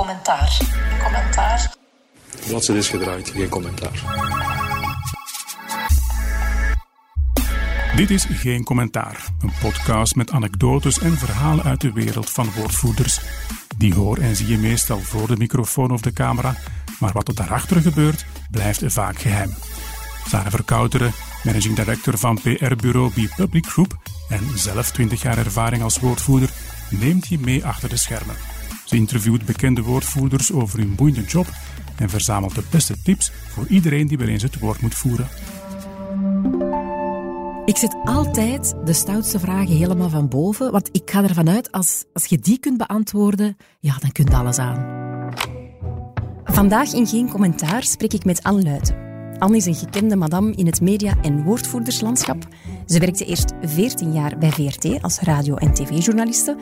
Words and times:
commentaar. 0.00 0.58
Commentaar. 1.04 1.74
Bladzijde 2.46 2.80
is 2.80 2.88
gedraaid, 2.88 3.28
geen 3.28 3.48
commentaar. 3.48 4.02
Dit 7.96 8.10
is 8.10 8.26
Geen 8.30 8.64
Commentaar, 8.64 9.24
een 9.40 9.52
podcast 9.60 10.14
met 10.14 10.30
anekdotes 10.30 10.98
en 10.98 11.18
verhalen 11.18 11.64
uit 11.64 11.80
de 11.80 11.92
wereld 11.92 12.30
van 12.30 12.52
woordvoerders. 12.56 13.20
Die 13.76 13.94
hoor 13.94 14.16
en 14.16 14.36
zie 14.36 14.46
je 14.46 14.58
meestal 14.58 14.98
voor 14.98 15.26
de 15.26 15.36
microfoon 15.36 15.90
of 15.90 16.00
de 16.00 16.12
camera, 16.12 16.54
maar 16.98 17.12
wat 17.12 17.28
er 17.28 17.34
daarachter 17.34 17.80
gebeurt, 17.80 18.26
blijft 18.50 18.82
vaak 18.86 19.18
geheim. 19.18 19.54
Sarah 20.28 20.50
Verkouteren, 20.50 21.12
managing 21.44 21.76
director 21.76 22.18
van 22.18 22.40
PR-bureau 22.40 23.10
B 23.10 23.34
Public 23.36 23.66
Group 23.66 23.96
en 24.28 24.58
zelf 24.58 24.90
20 24.90 25.22
jaar 25.22 25.38
ervaring 25.38 25.82
als 25.82 25.98
woordvoerder, 25.98 26.50
neemt 26.90 27.26
je 27.26 27.38
mee 27.38 27.64
achter 27.64 27.88
de 27.88 27.96
schermen. 27.96 28.36
Ze 28.90 28.96
interviewt 28.96 29.44
bekende 29.44 29.82
woordvoerders 29.82 30.52
over 30.52 30.78
hun 30.78 30.94
boeiende 30.94 31.22
job 31.22 31.46
en 31.96 32.10
verzamelt 32.10 32.54
de 32.54 32.62
beste 32.70 33.02
tips 33.02 33.32
voor 33.48 33.66
iedereen 33.68 34.06
die 34.06 34.18
wel 34.18 34.28
eens 34.28 34.42
het 34.42 34.58
woord 34.58 34.80
moet 34.80 34.94
voeren. 34.94 35.28
Ik 37.64 37.76
zet 37.76 37.96
altijd 38.04 38.74
de 38.84 38.92
stoutste 38.92 39.38
vragen 39.38 39.76
helemaal 39.76 40.08
van 40.08 40.28
boven, 40.28 40.72
want 40.72 40.88
ik 40.92 41.10
ga 41.10 41.22
ervan 41.22 41.48
uit, 41.48 41.72
als, 41.72 42.04
als 42.12 42.24
je 42.24 42.38
die 42.38 42.58
kunt 42.58 42.76
beantwoorden, 42.76 43.56
ja, 43.80 43.96
dan 43.98 44.12
kun 44.12 44.24
je 44.24 44.36
alles 44.36 44.58
aan. 44.58 44.84
Vandaag 46.44 46.92
in 46.92 47.06
Geen 47.06 47.28
Commentaar 47.28 47.82
spreek 47.82 48.12
ik 48.12 48.24
met 48.24 48.42
Anne 48.42 48.62
Luiten. 48.62 48.96
Anne 49.38 49.56
is 49.56 49.66
een 49.66 49.74
gekende 49.74 50.16
madame 50.16 50.52
in 50.52 50.66
het 50.66 50.80
media- 50.80 51.20
en 51.22 51.42
woordvoerderslandschap. 51.42 52.48
Ze 52.90 52.98
werkte 52.98 53.24
eerst 53.24 53.52
14 53.62 54.12
jaar 54.12 54.38
bij 54.38 54.50
VRT 54.50 55.02
als 55.02 55.20
radio- 55.20 55.56
en 55.56 55.74
tv-journaliste. 55.74 56.56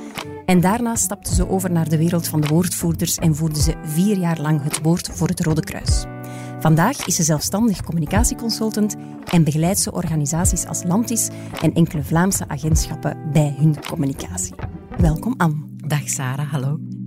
En 0.46 0.60
daarna 0.60 0.94
stapte 0.94 1.34
ze 1.34 1.48
over 1.48 1.72
naar 1.72 1.88
de 1.88 1.98
wereld 1.98 2.28
van 2.28 2.40
de 2.40 2.46
woordvoerders 2.46 3.16
en 3.16 3.34
voerde 3.34 3.60
ze 3.60 3.74
vier 3.82 4.18
jaar 4.18 4.40
lang 4.40 4.62
het 4.62 4.82
woord 4.82 5.08
voor 5.12 5.28
het 5.28 5.40
Rode 5.40 5.60
Kruis. 5.60 6.04
Vandaag 6.60 7.06
is 7.06 7.16
ze 7.16 7.22
zelfstandig 7.22 7.82
communicatieconsultant 7.82 8.96
en 9.30 9.44
begeleidt 9.44 9.78
ze 9.78 9.92
organisaties 9.92 10.66
als 10.66 10.82
Lantis 10.84 11.28
en 11.62 11.74
enkele 11.74 12.02
Vlaamse 12.02 12.48
agentschappen 12.48 13.30
bij 13.32 13.54
hun 13.58 13.76
communicatie. 13.86 14.54
Welkom 14.96 15.34
Anne. 15.36 15.56
Dag 15.76 16.08
Sarah, 16.08 16.52
hallo. 16.52 16.97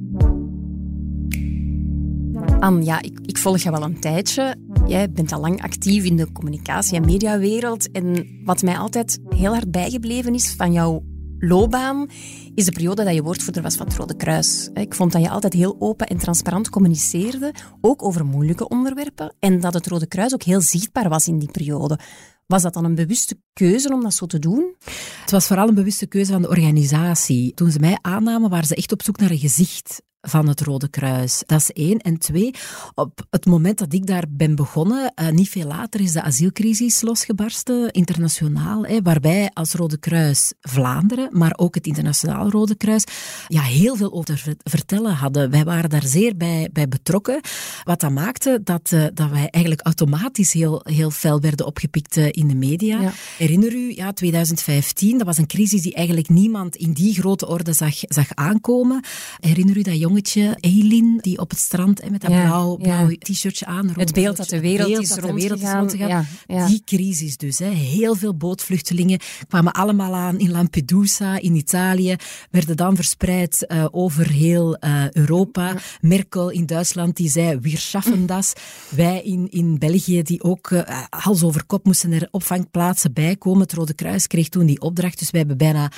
Anne, 2.61 2.83
ja, 2.83 3.01
ik, 3.01 3.19
ik 3.25 3.37
volg 3.37 3.57
je 3.57 3.71
wel 3.71 3.83
een 3.83 3.99
tijdje. 3.99 4.55
Jij 4.87 5.11
bent 5.11 5.31
al 5.31 5.39
lang 5.39 5.61
actief 5.61 6.03
in 6.03 6.15
de 6.15 6.31
communicatie- 6.31 6.95
en 6.95 7.05
mediawereld. 7.05 7.91
En 7.91 8.27
wat 8.43 8.61
mij 8.61 8.77
altijd 8.77 9.19
heel 9.29 9.51
hard 9.51 9.71
bijgebleven 9.71 10.33
is 10.33 10.53
van 10.53 10.71
jouw 10.71 11.03
loopbaan, 11.39 12.09
is 12.55 12.65
de 12.65 12.71
periode 12.71 13.03
dat 13.03 13.13
je 13.13 13.23
woordvoerder 13.23 13.61
was 13.61 13.75
van 13.75 13.87
het 13.87 13.95
Rode 13.95 14.15
Kruis. 14.15 14.69
Ik 14.73 14.95
vond 14.95 15.11
dat 15.11 15.21
je 15.21 15.29
altijd 15.29 15.53
heel 15.53 15.75
open 15.79 16.07
en 16.07 16.17
transparant 16.17 16.69
communiceerde, 16.69 17.53
ook 17.81 18.03
over 18.03 18.25
moeilijke 18.25 18.67
onderwerpen. 18.67 19.35
En 19.39 19.59
dat 19.59 19.73
het 19.73 19.87
Rode 19.87 20.07
Kruis 20.07 20.33
ook 20.33 20.43
heel 20.43 20.61
zichtbaar 20.61 21.09
was 21.09 21.27
in 21.27 21.39
die 21.39 21.51
periode. 21.51 21.99
Was 22.47 22.61
dat 22.61 22.73
dan 22.73 22.85
een 22.85 22.95
bewuste 22.95 23.37
keuze 23.53 23.93
om 23.93 24.03
dat 24.03 24.13
zo 24.13 24.25
te 24.25 24.39
doen? 24.39 24.75
Het 25.21 25.31
was 25.31 25.47
vooral 25.47 25.67
een 25.67 25.75
bewuste 25.75 26.05
keuze 26.05 26.31
van 26.31 26.41
de 26.41 26.49
organisatie. 26.49 27.53
Toen 27.53 27.71
ze 27.71 27.79
mij 27.79 27.97
aannamen, 28.01 28.49
waren 28.49 28.67
ze 28.67 28.75
echt 28.75 28.91
op 28.91 29.03
zoek 29.03 29.17
naar 29.17 29.31
een 29.31 29.37
gezicht 29.37 30.01
van 30.21 30.47
het 30.47 30.61
Rode 30.61 30.89
Kruis. 30.89 31.43
Dat 31.45 31.59
is 31.59 31.71
één. 31.71 31.97
En 31.97 32.17
twee, 32.17 32.53
op 32.95 33.25
het 33.29 33.45
moment 33.45 33.77
dat 33.77 33.93
ik 33.93 34.07
daar 34.07 34.25
ben 34.29 34.55
begonnen, 34.55 35.13
uh, 35.15 35.29
niet 35.29 35.49
veel 35.49 35.67
later 35.67 36.01
is 36.01 36.11
de 36.11 36.21
asielcrisis 36.21 37.01
losgebarsten, 37.01 37.91
internationaal, 37.91 38.85
hè, 38.85 39.01
waarbij 39.01 39.49
als 39.53 39.73
Rode 39.73 39.97
Kruis 39.97 40.53
Vlaanderen, 40.61 41.29
maar 41.31 41.53
ook 41.55 41.75
het 41.75 41.85
internationaal 41.85 42.49
Rode 42.49 42.75
Kruis, 42.75 43.03
ja, 43.47 43.61
heel 43.61 43.95
veel 43.95 44.13
over 44.13 44.43
te 44.43 44.55
vertellen 44.63 45.13
hadden. 45.13 45.49
Wij 45.49 45.63
waren 45.63 45.89
daar 45.89 46.05
zeer 46.05 46.37
bij, 46.37 46.69
bij 46.73 46.87
betrokken, 46.87 47.41
wat 47.83 47.99
dat 47.99 48.11
maakte 48.11 48.61
dat, 48.63 48.91
uh, 48.93 49.05
dat 49.13 49.29
wij 49.29 49.47
eigenlijk 49.49 49.85
automatisch 49.85 50.53
heel, 50.53 50.81
heel 50.83 51.11
fel 51.11 51.39
werden 51.39 51.65
opgepikt 51.65 52.17
uh, 52.17 52.27
in 52.31 52.47
de 52.47 52.55
media. 52.55 53.01
Ja. 53.01 53.11
Herinner 53.37 53.73
u, 53.73 53.95
ja, 53.95 54.11
2015, 54.11 55.17
dat 55.17 55.27
was 55.27 55.37
een 55.37 55.47
crisis 55.47 55.81
die 55.81 55.93
eigenlijk 55.93 56.29
niemand 56.29 56.75
in 56.75 56.91
die 56.91 57.13
grote 57.13 57.47
orde 57.47 57.73
zag, 57.73 57.95
zag 57.99 58.27
aankomen. 58.33 59.03
Herinner 59.39 59.77
u 59.77 59.81
dat 59.81 59.99
jong 59.99 60.10
jongetje, 60.11 60.57
Eileen, 60.59 61.17
die 61.21 61.39
op 61.39 61.49
het 61.49 61.59
strand 61.59 62.09
met 62.09 62.21
dat 62.21 62.31
ja, 62.31 62.45
blauw, 62.45 62.75
blauw 62.77 63.09
ja. 63.09 63.15
t-shirtje 63.19 63.65
aan. 63.65 63.89
Het 63.95 64.13
beeld 64.13 64.37
dat 64.37 64.49
de 64.49 64.59
wereld 64.59 64.87
beeld 64.87 65.01
is 65.01 65.09
dat 65.09 65.23
de 65.23 65.33
wereld 65.33 65.61
is 65.61 65.71
rondgegaan. 65.71 66.25
Ja, 66.47 66.67
die 66.67 66.81
crisis 66.85 67.37
dus. 67.37 67.59
Hè. 67.59 67.69
Heel 67.69 68.15
veel 68.15 68.35
bootvluchtelingen 68.35 69.19
kwamen 69.47 69.71
allemaal 69.71 70.15
aan 70.15 70.39
in 70.39 70.51
Lampedusa, 70.51 71.39
in 71.39 71.55
Italië, 71.55 72.15
werden 72.49 72.77
dan 72.77 72.95
verspreid 72.95 73.65
uh, 73.67 73.85
over 73.91 74.29
heel 74.29 74.77
uh, 74.79 75.11
Europa. 75.11 75.75
Merkel 76.01 76.49
in 76.49 76.65
Duitsland, 76.65 77.15
die 77.15 77.29
zei, 77.29 77.59
wir 77.59 77.77
schaffen 77.77 78.25
das. 78.25 78.53
Wij 78.89 79.21
in, 79.21 79.47
in 79.49 79.79
België, 79.79 80.21
die 80.21 80.43
ook 80.43 80.69
uh, 80.69 80.81
hals 81.09 81.43
over 81.43 81.65
kop 81.65 81.85
moesten 81.85 82.11
er 82.11 82.27
opvangplaatsen 82.31 83.13
bij 83.13 83.35
komen. 83.35 83.61
Het 83.61 83.73
Rode 83.73 83.93
Kruis 83.93 84.27
kreeg 84.27 84.49
toen 84.49 84.65
die 84.65 84.81
opdracht, 84.81 85.19
dus 85.19 85.31
wij 85.31 85.39
hebben 85.39 85.57
bijna 85.57 85.91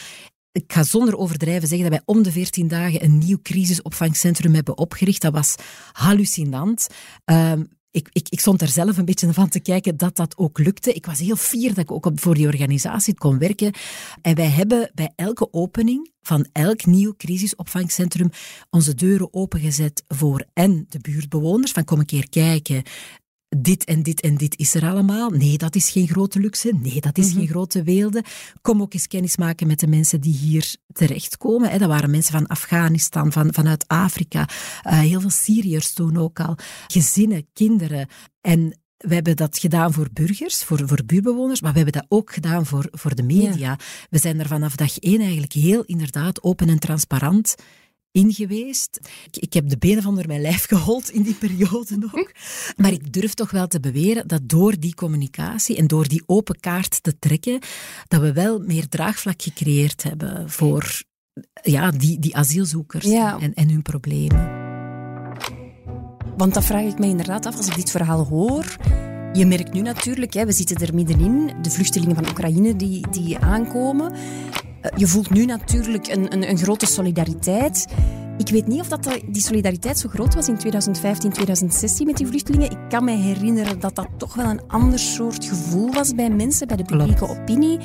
ik 0.54 0.74
ga 0.74 0.84
zonder 0.84 1.18
overdrijven 1.18 1.68
zeggen 1.68 1.90
dat 1.90 2.00
wij 2.00 2.16
om 2.16 2.24
de 2.24 2.32
14 2.32 2.68
dagen 2.68 3.04
een 3.04 3.18
nieuw 3.18 3.40
crisisopvangcentrum 3.42 4.54
hebben 4.54 4.78
opgericht. 4.78 5.22
Dat 5.22 5.34
was 5.34 5.56
hallucinant. 5.92 6.88
Um, 7.26 7.70
ik, 7.92 8.10
ik, 8.12 8.30
ik 8.30 8.40
stond 8.40 8.62
er 8.62 8.68
zelf 8.68 8.98
een 8.98 9.06
beetje 9.06 9.34
van 9.34 9.50
te 9.50 9.60
kijken 9.60 9.98
dat 9.98 10.16
dat 10.16 10.38
ook 10.38 10.60
lukte. 10.60 10.94
Ik 10.94 11.06
was 11.06 11.20
heel 11.20 11.36
fier 11.36 11.70
dat 11.70 11.84
ik 11.84 11.92
ook 11.92 12.12
voor 12.16 12.36
die 12.36 12.48
organisatie 12.48 13.14
kon 13.14 13.38
werken. 13.38 13.74
En 14.22 14.36
wij 14.36 14.50
hebben 14.50 14.92
bij 14.94 15.12
elke 15.16 15.54
opening 15.54 16.12
van 16.22 16.48
elk 16.52 16.86
nieuw 16.86 17.14
crisisopvangcentrum 17.18 18.30
onze 18.70 18.96
deuren 18.96 19.34
opengezet 19.34 20.04
voor 20.08 20.46
en 20.54 20.86
de 20.90 21.00
buurtbewoners, 21.00 21.72
van 21.72 21.84
kom 21.84 22.00
een 22.00 22.06
keer 22.06 22.30
kijken 22.30 22.84
dit 23.58 23.84
en 23.84 24.04
dit 24.04 24.22
en 24.22 24.38
dit 24.38 24.58
is 24.58 24.74
er 24.74 24.86
allemaal. 24.90 25.30
Nee, 25.30 25.58
dat 25.58 25.76
is 25.76 25.90
geen 25.90 26.08
grote 26.08 26.40
luxe. 26.40 26.72
Nee, 26.82 27.02
dat 27.02 27.18
is 27.18 27.26
mm 27.26 27.32
-hmm. 27.32 27.40
geen 27.40 27.48
grote 27.48 27.84
weelde. 27.84 28.24
Kom 28.62 28.82
ook 28.82 28.94
eens 28.94 29.08
kennis 29.08 29.38
maken 29.38 29.68
met 29.68 29.80
de 29.80 29.88
mensen 29.88 30.22
die 30.22 30.36
hier 30.36 30.76
terechtkomen. 30.94 31.70
Hè. 31.70 31.78
Dat 31.78 31.88
waren 31.88 32.10
mensen 32.10 32.34
van 32.34 32.48
Afghanistan, 32.48 33.32
van, 33.32 33.54
vanuit 33.54 33.88
Afrika. 33.88 34.50
Uh, 34.88 35.00
heel 35.00 35.22
veel 35.22 35.30
Syriërs 35.30 35.94
toen 35.94 36.18
ook 36.18 36.40
al. 36.40 36.58
Gezinnen, 36.88 37.48
kinderen. 37.54 38.08
En 38.42 38.78
we 38.98 39.14
hebben 39.14 39.36
dat 39.36 39.60
gedaan 39.60 39.94
voor 39.94 40.08
burgers, 40.14 40.64
voor, 40.64 40.88
voor 40.88 41.04
buurbewoners, 41.06 41.62
maar 41.62 41.72
we 41.72 41.80
hebben 41.80 42.02
dat 42.02 42.06
ook 42.10 42.34
gedaan 42.34 42.66
voor, 42.66 42.88
voor 42.92 43.16
de 43.16 43.24
media. 43.24 43.56
Ja. 43.56 43.80
We 44.10 44.18
zijn 44.18 44.40
er 44.40 44.48
vanaf 44.48 44.76
dag 44.76 45.00
één 45.00 45.20
eigenlijk 45.20 45.54
heel 45.54 45.84
inderdaad 45.84 46.44
open 46.44 46.70
en 46.70 46.80
transparant 46.80 47.56
in 48.14 48.34
geweest. 48.34 49.00
Ik, 49.32 49.38
ik, 49.38 49.54
heb 49.54 49.70
de 49.70 49.78
benen 49.78 50.02
van 50.02 50.12
onder 50.12 50.28
mijn 50.28 50.42
lijf 50.42 50.66
gehold 50.68 51.10
in 51.10 51.22
die 51.22 51.34
periode 51.34 51.98
nog. 51.98 52.32
Maar 52.78 52.92
ik 52.92 53.14
durf 53.14 53.34
toch 53.34 53.52
wel 53.52 53.68
te 53.68 53.80
beweren 53.80 54.28
dat 54.28 54.50
door 54.50 54.80
die 54.80 54.96
communicatie 54.96 55.78
en 55.78 55.88
door 55.88 56.08
die 56.08 56.24
open 56.26 56.60
kaart 56.60 57.04
te 57.04 57.20
trekken, 57.20 57.60
dat 58.08 58.22
we 58.22 58.34
wel 58.34 58.60
meer 58.60 58.88
draagvlak 58.88 59.42
gecreëerd 59.42 60.04
hebben 60.04 60.50
voor 60.50 61.04
ja, 61.62 61.92
die, 61.92 62.20
die 62.20 62.36
asielzoekers 62.36 63.06
ja. 63.06 63.40
en, 63.40 63.54
en 63.54 63.70
hun 63.70 63.82
problemen. 63.82 64.62
Want 66.38 66.54
dat 66.54 66.66
vraag 66.66 66.84
ik 66.84 67.00
me 67.00 67.06
inderdaad 67.06 67.46
af 67.46 67.58
als 67.58 67.68
ik 67.68 67.76
dit 67.76 67.92
verhaal 67.92 68.26
hoor. 68.26 68.78
Je 69.34 69.46
merkt 69.46 69.74
nu 69.74 69.82
natuurlijk, 69.82 70.34
hè, 70.34 70.46
we 70.46 70.52
zitten 70.52 70.78
er 70.78 70.94
middenin, 70.94 71.52
de 71.62 71.70
vluchtelingen 71.70 72.16
van 72.16 72.28
Oekraïne 72.30 72.76
die, 72.76 73.08
die 73.10 73.38
aankomen. 73.38 74.16
Je 74.96 75.08
voelt 75.08 75.30
nu 75.30 75.46
natuurlijk 75.46 76.08
een, 76.08 76.34
een, 76.34 76.50
een 76.50 76.58
grote 76.58 76.86
solidariteit. 76.86 77.88
Ik 78.38 78.50
weet 78.50 78.68
niet 78.68 78.80
of 78.80 78.88
dat, 78.88 79.22
die 79.28 79.42
solidariteit 79.42 80.00
zo 80.00 80.10
groot 80.10 80.34
was 80.34 80.48
in 80.48 80.58
2015, 80.58 81.32
2016 81.32 82.06
met 82.06 82.18
die 82.18 82.28
vluchtelingen. 82.28 82.72
Ik 82.72 82.90
kan 82.90 83.04
me 83.04 83.12
herinneren 83.12 83.80
dat 83.80 83.96
dat 83.96 84.08
toch 84.18 84.34
wel 84.34 84.50
een 84.50 84.68
ander 84.68 85.00
soort 85.00 85.46
gevoel 85.46 85.92
was 85.94 86.16
bij 86.16 86.30
mensen, 86.30 86.68
bij 86.68 86.78
de 86.78 86.84
publieke 86.84 87.30
opinie. 87.30 87.80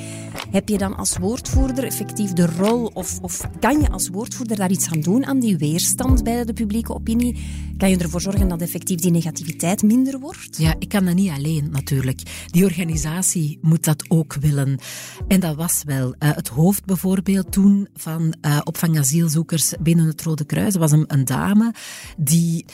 Heb 0.51 0.69
je 0.69 0.77
dan 0.77 0.95
als 0.95 1.17
woordvoerder 1.17 1.83
effectief 1.83 2.33
de 2.33 2.45
rol, 2.45 2.85
of, 2.85 3.19
of 3.21 3.49
kan 3.59 3.81
je 3.81 3.89
als 3.89 4.09
woordvoerder 4.09 4.57
daar 4.57 4.71
iets 4.71 4.91
aan 4.91 4.99
doen, 4.99 5.25
aan 5.25 5.39
die 5.39 5.57
weerstand 5.57 6.23
bij 6.23 6.45
de 6.45 6.53
publieke 6.53 6.93
opinie? 6.93 7.35
Kan 7.77 7.89
je 7.89 7.97
ervoor 7.97 8.21
zorgen 8.21 8.47
dat 8.47 8.61
effectief 8.61 8.99
die 8.99 9.11
negativiteit 9.11 9.83
minder 9.83 10.19
wordt? 10.19 10.57
Ja, 10.57 10.75
ik 10.79 10.89
kan 10.89 11.05
dat 11.05 11.15
niet 11.15 11.31
alleen 11.31 11.69
natuurlijk. 11.71 12.21
Die 12.45 12.63
organisatie 12.63 13.59
moet 13.61 13.83
dat 13.83 14.05
ook 14.07 14.33
willen. 14.33 14.79
En 15.27 15.39
dat 15.39 15.55
was 15.55 15.83
wel. 15.85 16.07
Uh, 16.07 16.29
het 16.35 16.47
hoofd 16.47 16.85
bijvoorbeeld 16.85 17.51
toen 17.51 17.87
van 17.93 18.33
uh, 18.41 18.59
opvang 18.63 18.99
asielzoekers 18.99 19.73
binnen 19.81 20.05
het 20.05 20.21
Rode 20.21 20.38
Kruis. 20.45 20.73
Dat 20.73 20.81
was 20.81 20.91
een, 20.91 21.05
een 21.07 21.25
dame 21.25 21.73
die 22.17 22.65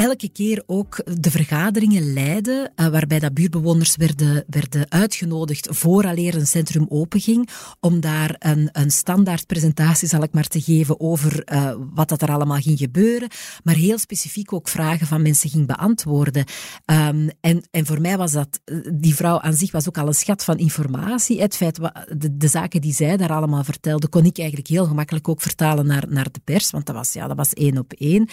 elke 0.00 0.28
keer 0.28 0.62
ook 0.66 1.02
de 1.20 1.30
vergaderingen 1.30 2.12
leiden, 2.12 2.72
uh, 2.76 2.86
waarbij 2.86 3.18
dat 3.18 3.34
buurtbewoners 3.34 3.96
werden, 3.96 4.44
werden 4.46 4.86
uitgenodigd 4.88 5.68
vooraleer 5.70 6.34
een 6.34 6.46
centrum 6.46 6.86
openging, 6.88 7.48
om 7.80 8.00
daar 8.00 8.36
een, 8.38 8.68
een 8.72 8.90
standaard 8.90 9.46
presentatie, 9.46 10.08
zal 10.08 10.22
ik 10.22 10.32
maar, 10.32 10.46
te 10.46 10.60
geven 10.60 11.00
over 11.00 11.52
uh, 11.52 11.72
wat 11.94 12.08
dat 12.08 12.22
er 12.22 12.30
allemaal 12.30 12.60
ging 12.60 12.78
gebeuren, 12.78 13.28
maar 13.62 13.74
heel 13.74 13.98
specifiek 13.98 14.52
ook 14.52 14.68
vragen 14.68 15.06
van 15.06 15.22
mensen 15.22 15.50
ging 15.50 15.66
beantwoorden. 15.66 16.44
Um, 16.86 17.30
en, 17.40 17.62
en 17.70 17.86
voor 17.86 18.00
mij 18.00 18.16
was 18.16 18.32
dat, 18.32 18.60
die 18.92 19.14
vrouw 19.14 19.40
aan 19.40 19.54
zich 19.54 19.72
was 19.72 19.88
ook 19.88 19.98
al 19.98 20.06
een 20.06 20.14
schat 20.14 20.44
van 20.44 20.58
informatie. 20.58 21.40
Het 21.40 21.56
feit, 21.56 21.78
de, 22.16 22.36
de 22.36 22.48
zaken 22.48 22.80
die 22.80 22.94
zij 22.94 23.16
daar 23.16 23.32
allemaal 23.32 23.64
vertelde, 23.64 24.08
kon 24.08 24.24
ik 24.24 24.38
eigenlijk 24.38 24.68
heel 24.68 24.86
gemakkelijk 24.86 25.28
ook 25.28 25.40
vertalen 25.40 25.86
naar, 25.86 26.04
naar 26.08 26.30
de 26.32 26.40
pers, 26.44 26.70
want 26.70 26.86
dat 26.86 26.94
was, 26.94 27.12
ja, 27.12 27.26
dat 27.26 27.36
was 27.36 27.52
één 27.52 27.78
op 27.78 27.92
één. 27.92 28.28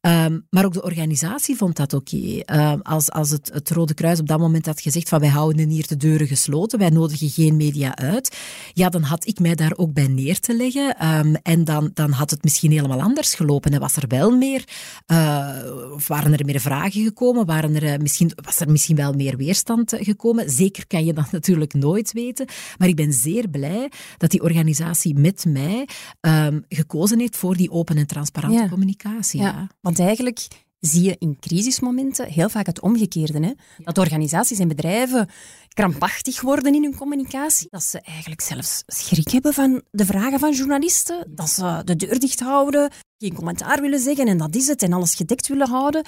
Um, 0.00 0.46
maar 0.50 0.64
ook 0.64 0.72
de 0.72 0.82
organisatie 0.82 1.08
vond 1.56 1.76
dat 1.76 1.92
oké. 1.92 2.16
Okay. 2.16 2.72
Um, 2.72 2.80
als 2.82 3.10
als 3.10 3.30
het, 3.30 3.50
het 3.52 3.70
Rode 3.70 3.94
Kruis 3.94 4.20
op 4.20 4.28
dat 4.28 4.38
moment 4.38 4.66
had 4.66 4.80
gezegd 4.80 5.08
van 5.08 5.20
wij 5.20 5.28
houden 5.28 5.68
hier 5.68 5.86
de 5.86 5.96
deuren 5.96 6.26
gesloten, 6.26 6.78
wij 6.78 6.90
nodigen 6.90 7.28
geen 7.28 7.56
media 7.56 7.96
uit, 7.96 8.36
ja, 8.72 8.88
dan 8.88 9.02
had 9.02 9.26
ik 9.26 9.38
mij 9.38 9.54
daar 9.54 9.72
ook 9.76 9.92
bij 9.92 10.06
neer 10.06 10.40
te 10.40 10.56
leggen. 10.56 11.06
Um, 11.06 11.34
en 11.42 11.64
dan, 11.64 11.90
dan 11.94 12.10
had 12.10 12.30
het 12.30 12.42
misschien 12.42 12.70
helemaal 12.70 13.00
anders 13.00 13.34
gelopen. 13.34 13.72
En 13.72 13.80
was 13.80 13.96
er 13.96 14.08
wel 14.08 14.36
meer, 14.36 14.64
uh, 15.06 15.48
of 15.92 16.08
waren 16.08 16.38
er 16.38 16.44
meer 16.44 16.60
vragen 16.60 17.02
gekomen, 17.02 17.46
waren 17.46 17.74
er, 17.74 17.82
uh, 17.82 17.96
misschien, 17.96 18.32
was 18.34 18.60
er 18.60 18.70
misschien 18.70 18.96
wel 18.96 19.12
meer 19.12 19.36
weerstand 19.36 19.94
gekomen. 19.98 20.50
Zeker 20.50 20.86
kan 20.86 21.04
je 21.04 21.12
dat 21.12 21.32
natuurlijk 21.40 21.74
nooit 21.74 22.12
weten. 22.12 22.46
Maar 22.78 22.88
ik 22.88 22.96
ben 22.96 23.12
zeer 23.12 23.48
blij 23.48 23.90
dat 24.16 24.30
die 24.30 24.42
organisatie 24.42 25.18
met 25.18 25.44
mij 25.48 25.88
um, 26.20 26.64
gekozen 26.68 27.18
heeft 27.18 27.36
voor 27.36 27.56
die 27.56 27.70
open 27.70 27.96
en 27.96 28.06
transparante 28.06 28.58
ja. 28.58 28.68
communicatie. 28.68 29.40
Ja. 29.40 29.68
Want 29.80 29.98
eigenlijk 29.98 30.48
zie 30.80 31.02
je 31.02 31.16
in 31.18 31.38
crisismomenten 31.40 32.26
heel 32.26 32.48
vaak 32.48 32.66
het 32.66 32.80
omgekeerde. 32.80 33.46
Hè? 33.46 33.52
Dat 33.84 33.98
organisaties 33.98 34.58
en 34.58 34.68
bedrijven 34.68 35.28
krampachtig 35.68 36.40
worden 36.40 36.74
in 36.74 36.82
hun 36.82 36.96
communicatie. 36.96 37.66
Dat 37.70 37.82
ze 37.82 38.00
eigenlijk 38.00 38.40
zelfs 38.40 38.82
schrik 38.86 39.30
hebben 39.30 39.54
van 39.54 39.82
de 39.90 40.06
vragen 40.06 40.38
van 40.38 40.52
journalisten. 40.52 41.26
Dat 41.34 41.50
ze 41.50 41.82
de 41.84 41.96
deur 41.96 42.18
dicht 42.18 42.40
houden, 42.40 42.90
geen 43.18 43.34
commentaar 43.34 43.80
willen 43.80 44.00
zeggen 44.00 44.26
en 44.26 44.38
dat 44.38 44.54
is 44.54 44.66
het. 44.66 44.82
En 44.82 44.92
alles 44.92 45.14
gedekt 45.14 45.48
willen 45.48 45.68
houden. 45.68 46.04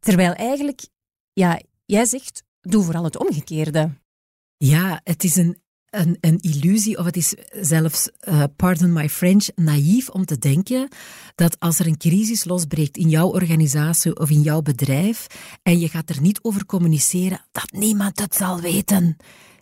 Terwijl 0.00 0.32
eigenlijk, 0.32 0.80
ja, 1.32 1.60
jij 1.84 2.06
zegt, 2.06 2.42
doe 2.60 2.84
vooral 2.84 3.04
het 3.04 3.18
omgekeerde. 3.18 3.90
Ja, 4.56 5.00
het 5.04 5.24
is 5.24 5.36
een 5.36 5.62
een, 5.90 6.16
een 6.20 6.38
illusie, 6.40 6.98
of 6.98 7.04
het 7.04 7.16
is 7.16 7.34
zelfs, 7.60 8.08
uh, 8.28 8.42
pardon 8.56 8.92
my 8.92 9.08
French, 9.08 9.48
naïef 9.54 10.08
om 10.08 10.24
te 10.24 10.38
denken 10.38 10.88
dat 11.34 11.56
als 11.58 11.78
er 11.78 11.86
een 11.86 11.96
crisis 11.96 12.44
losbreekt 12.44 12.96
in 12.96 13.08
jouw 13.08 13.28
organisatie 13.28 14.18
of 14.18 14.30
in 14.30 14.40
jouw 14.40 14.62
bedrijf 14.62 15.26
en 15.62 15.78
je 15.78 15.88
gaat 15.88 16.10
er 16.10 16.20
niet 16.20 16.38
over 16.42 16.66
communiceren, 16.66 17.44
dat 17.52 17.70
niemand 17.70 18.20
het 18.20 18.34
zal 18.34 18.60
weten. 18.60 19.16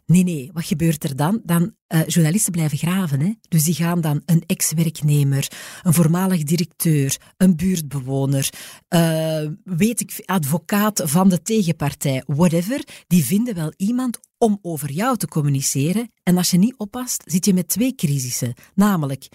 Nee, 0.09 0.23
nee, 0.23 0.51
wat 0.53 0.65
gebeurt 0.65 1.05
er 1.05 1.17
dan? 1.17 1.41
Dan 1.45 1.75
uh, 1.89 2.07
journalisten 2.07 2.53
blijven 2.53 2.79
graven. 2.79 3.21
Hè? 3.21 3.33
Dus 3.49 3.65
die 3.65 3.75
gaan 3.75 4.01
dan 4.01 4.23
een 4.27 4.43
ex-werknemer, 4.47 5.53
een 5.83 5.95
voormalig 5.95 6.43
directeur, 6.43 7.17
een 7.37 7.57
buurtbewoner, 7.57 8.51
uh, 8.89 9.47
weet 9.65 10.01
ik, 10.01 10.23
advocaat 10.25 11.03
van 11.05 11.29
de 11.29 11.43
tegenpartij, 11.43 12.23
whatever. 12.27 12.85
Die 13.07 13.25
vinden 13.25 13.55
wel 13.55 13.73
iemand 13.77 14.19
om 14.39 14.59
over 14.63 14.91
jou 14.91 15.17
te 15.17 15.29
communiceren. 15.29 16.13
En 16.23 16.37
als 16.37 16.51
je 16.51 16.59
niet 16.59 16.77
oppast, 16.77 17.23
zit 17.27 17.45
je 17.45 17.55
met 17.55 17.69
twee 17.69 17.95
crisissen. 17.95 18.55
Namelijk, 18.75 19.29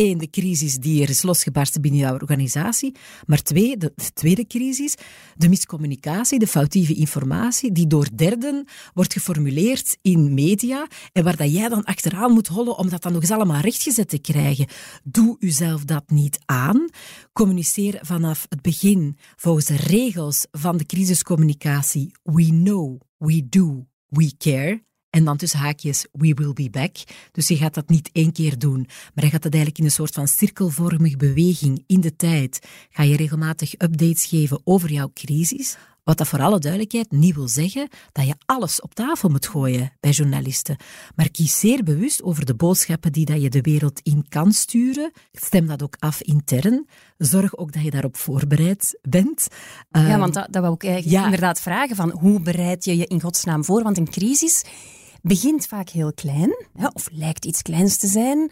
één, 0.00 0.18
de 0.18 0.30
crisis 0.30 0.76
die 0.76 1.02
er 1.02 1.08
is 1.08 1.22
losgebarsten 1.22 1.80
binnen 1.80 2.00
jouw 2.00 2.14
organisatie. 2.14 2.94
Maar 3.26 3.42
twee, 3.42 3.76
de, 3.76 3.92
de 3.94 4.12
tweede 4.12 4.46
crisis, 4.46 4.94
de 5.36 5.48
miscommunicatie, 5.48 6.38
de 6.38 6.46
foutieve 6.46 6.94
informatie, 6.94 7.72
die 7.72 7.86
door 7.86 8.08
derden 8.14 8.64
wordt 8.94 9.12
geformuleerd 9.12 9.98
in 10.02 10.34
media 10.34 10.86
en 11.12 11.24
waar 11.24 11.36
dat 11.36 11.52
jij 11.52 11.68
dan 11.68 11.84
achteraan 11.84 12.32
moet 12.32 12.46
hollen 12.46 12.78
om 12.78 12.88
dat 12.88 13.02
dan 13.02 13.12
nog 13.12 13.20
eens 13.20 13.30
allemaal 13.30 13.60
rechtgezet 13.60 14.08
te 14.08 14.18
krijgen. 14.18 14.66
Doe 15.04 15.36
uzelf 15.38 15.84
dat 15.84 16.10
niet 16.10 16.38
aan. 16.44 16.88
Communiceer 17.32 17.98
vanaf 18.02 18.46
het 18.48 18.62
begin 18.62 19.16
volgens 19.36 19.66
de 19.66 19.76
regels 19.76 20.46
van 20.50 20.76
de 20.76 20.86
crisiscommunicatie. 20.86 22.12
We 22.22 22.46
know, 22.46 23.00
we 23.16 23.48
do, 23.48 23.86
we 24.08 24.32
care. 24.38 24.88
En 25.10 25.24
dan 25.24 25.36
tussen 25.36 25.58
haakjes, 25.58 26.06
we 26.12 26.34
will 26.34 26.52
be 26.52 26.70
back. 26.70 26.96
Dus 27.32 27.48
je 27.48 27.56
gaat 27.56 27.74
dat 27.74 27.88
niet 27.88 28.10
één 28.12 28.32
keer 28.32 28.58
doen, 28.58 28.88
maar 29.14 29.24
je 29.24 29.30
gaat 29.30 29.42
dat 29.42 29.52
eigenlijk 29.52 29.78
in 29.78 29.84
een 29.84 29.90
soort 29.90 30.14
van 30.14 30.28
cirkelvormige 30.28 31.16
beweging 31.16 31.84
in 31.86 32.00
de 32.00 32.16
tijd. 32.16 32.66
Ga 32.90 33.02
je 33.02 33.16
regelmatig 33.16 33.72
updates 33.72 34.24
geven 34.24 34.60
over 34.64 34.92
jouw 34.92 35.10
crisis. 35.14 35.76
Wat 36.04 36.18
dat 36.18 36.28
voor 36.28 36.40
alle 36.40 36.58
duidelijkheid 36.58 37.10
niet 37.10 37.34
wil 37.34 37.48
zeggen 37.48 37.88
dat 38.12 38.26
je 38.26 38.34
alles 38.46 38.80
op 38.80 38.94
tafel 38.94 39.28
moet 39.28 39.46
gooien 39.46 39.92
bij 40.00 40.10
journalisten. 40.10 40.76
Maar 41.14 41.30
kies 41.30 41.58
zeer 41.58 41.82
bewust 41.82 42.22
over 42.22 42.46
de 42.46 42.54
boodschappen 42.54 43.12
die 43.12 43.24
dat 43.24 43.42
je 43.42 43.50
de 43.50 43.60
wereld 43.60 44.00
in 44.02 44.26
kan 44.28 44.52
sturen. 44.52 45.12
Stem 45.32 45.66
dat 45.66 45.82
ook 45.82 45.96
af 45.98 46.22
intern. 46.22 46.86
Zorg 47.18 47.56
ook 47.56 47.72
dat 47.72 47.82
je 47.82 47.90
daarop 47.90 48.16
voorbereid 48.16 48.98
bent. 49.02 49.48
Ja, 49.90 50.06
ehm, 50.06 50.18
want 50.18 50.34
dat, 50.34 50.46
dat 50.50 50.62
wil 50.62 50.72
ik 50.72 50.84
eigenlijk 50.84 51.16
ja. 51.16 51.24
inderdaad 51.24 51.60
vragen 51.60 51.96
van 51.96 52.10
hoe 52.10 52.40
bereid 52.40 52.84
je 52.84 52.96
je 52.96 53.06
in 53.06 53.20
godsnaam 53.20 53.64
voor? 53.64 53.82
Want 53.82 53.98
een 53.98 54.10
crisis 54.10 54.64
begint 55.22 55.66
vaak 55.66 55.88
heel 55.88 56.12
klein, 56.12 56.66
of 56.92 57.08
lijkt 57.12 57.44
iets 57.44 57.62
kleins 57.62 57.98
te 57.98 58.06
zijn. 58.06 58.50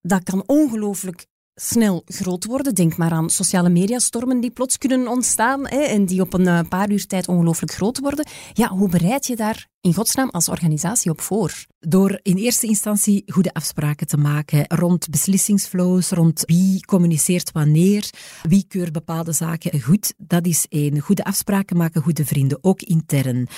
Dat 0.00 0.22
kan 0.22 0.42
ongelooflijk 0.46 1.26
snel 1.54 2.02
groot 2.06 2.44
worden. 2.44 2.74
Denk 2.74 2.96
maar 2.96 3.10
aan 3.10 3.30
sociale 3.30 3.68
mediastormen 3.68 4.40
die 4.40 4.50
plots 4.50 4.78
kunnen 4.78 5.08
ontstaan 5.08 5.68
hè, 5.68 5.80
en 5.80 6.06
die 6.06 6.20
op 6.20 6.34
een 6.34 6.46
eh, 6.46 6.60
paar 6.68 6.90
uur 6.90 7.06
tijd 7.06 7.28
ongelooflijk 7.28 7.72
groot 7.72 7.98
worden. 7.98 8.26
Ja, 8.52 8.68
hoe 8.68 8.88
bereid 8.88 9.26
je 9.26 9.36
daar 9.36 9.66
in 9.80 9.94
godsnaam 9.94 10.28
als 10.30 10.48
organisatie 10.48 11.10
op 11.10 11.20
voor? 11.20 11.64
Door 11.78 12.20
in 12.22 12.36
eerste 12.36 12.66
instantie 12.66 13.22
goede 13.26 13.52
afspraken 13.52 14.06
te 14.06 14.16
maken 14.16 14.64
rond 14.68 15.10
beslissingsflows, 15.10 16.10
rond 16.10 16.42
wie 16.46 16.84
communiceert 16.84 17.52
wanneer, 17.52 18.10
wie 18.42 18.64
keurt 18.68 18.92
bepaalde 18.92 19.32
zaken 19.32 19.80
goed. 19.80 20.14
Dat 20.16 20.46
is 20.46 20.66
één. 20.68 21.00
Goede 21.00 21.24
afspraken 21.24 21.76
maken, 21.76 22.02
goede 22.02 22.24
vrienden, 22.24 22.58
ook 22.60 22.82
intern. 22.82 23.48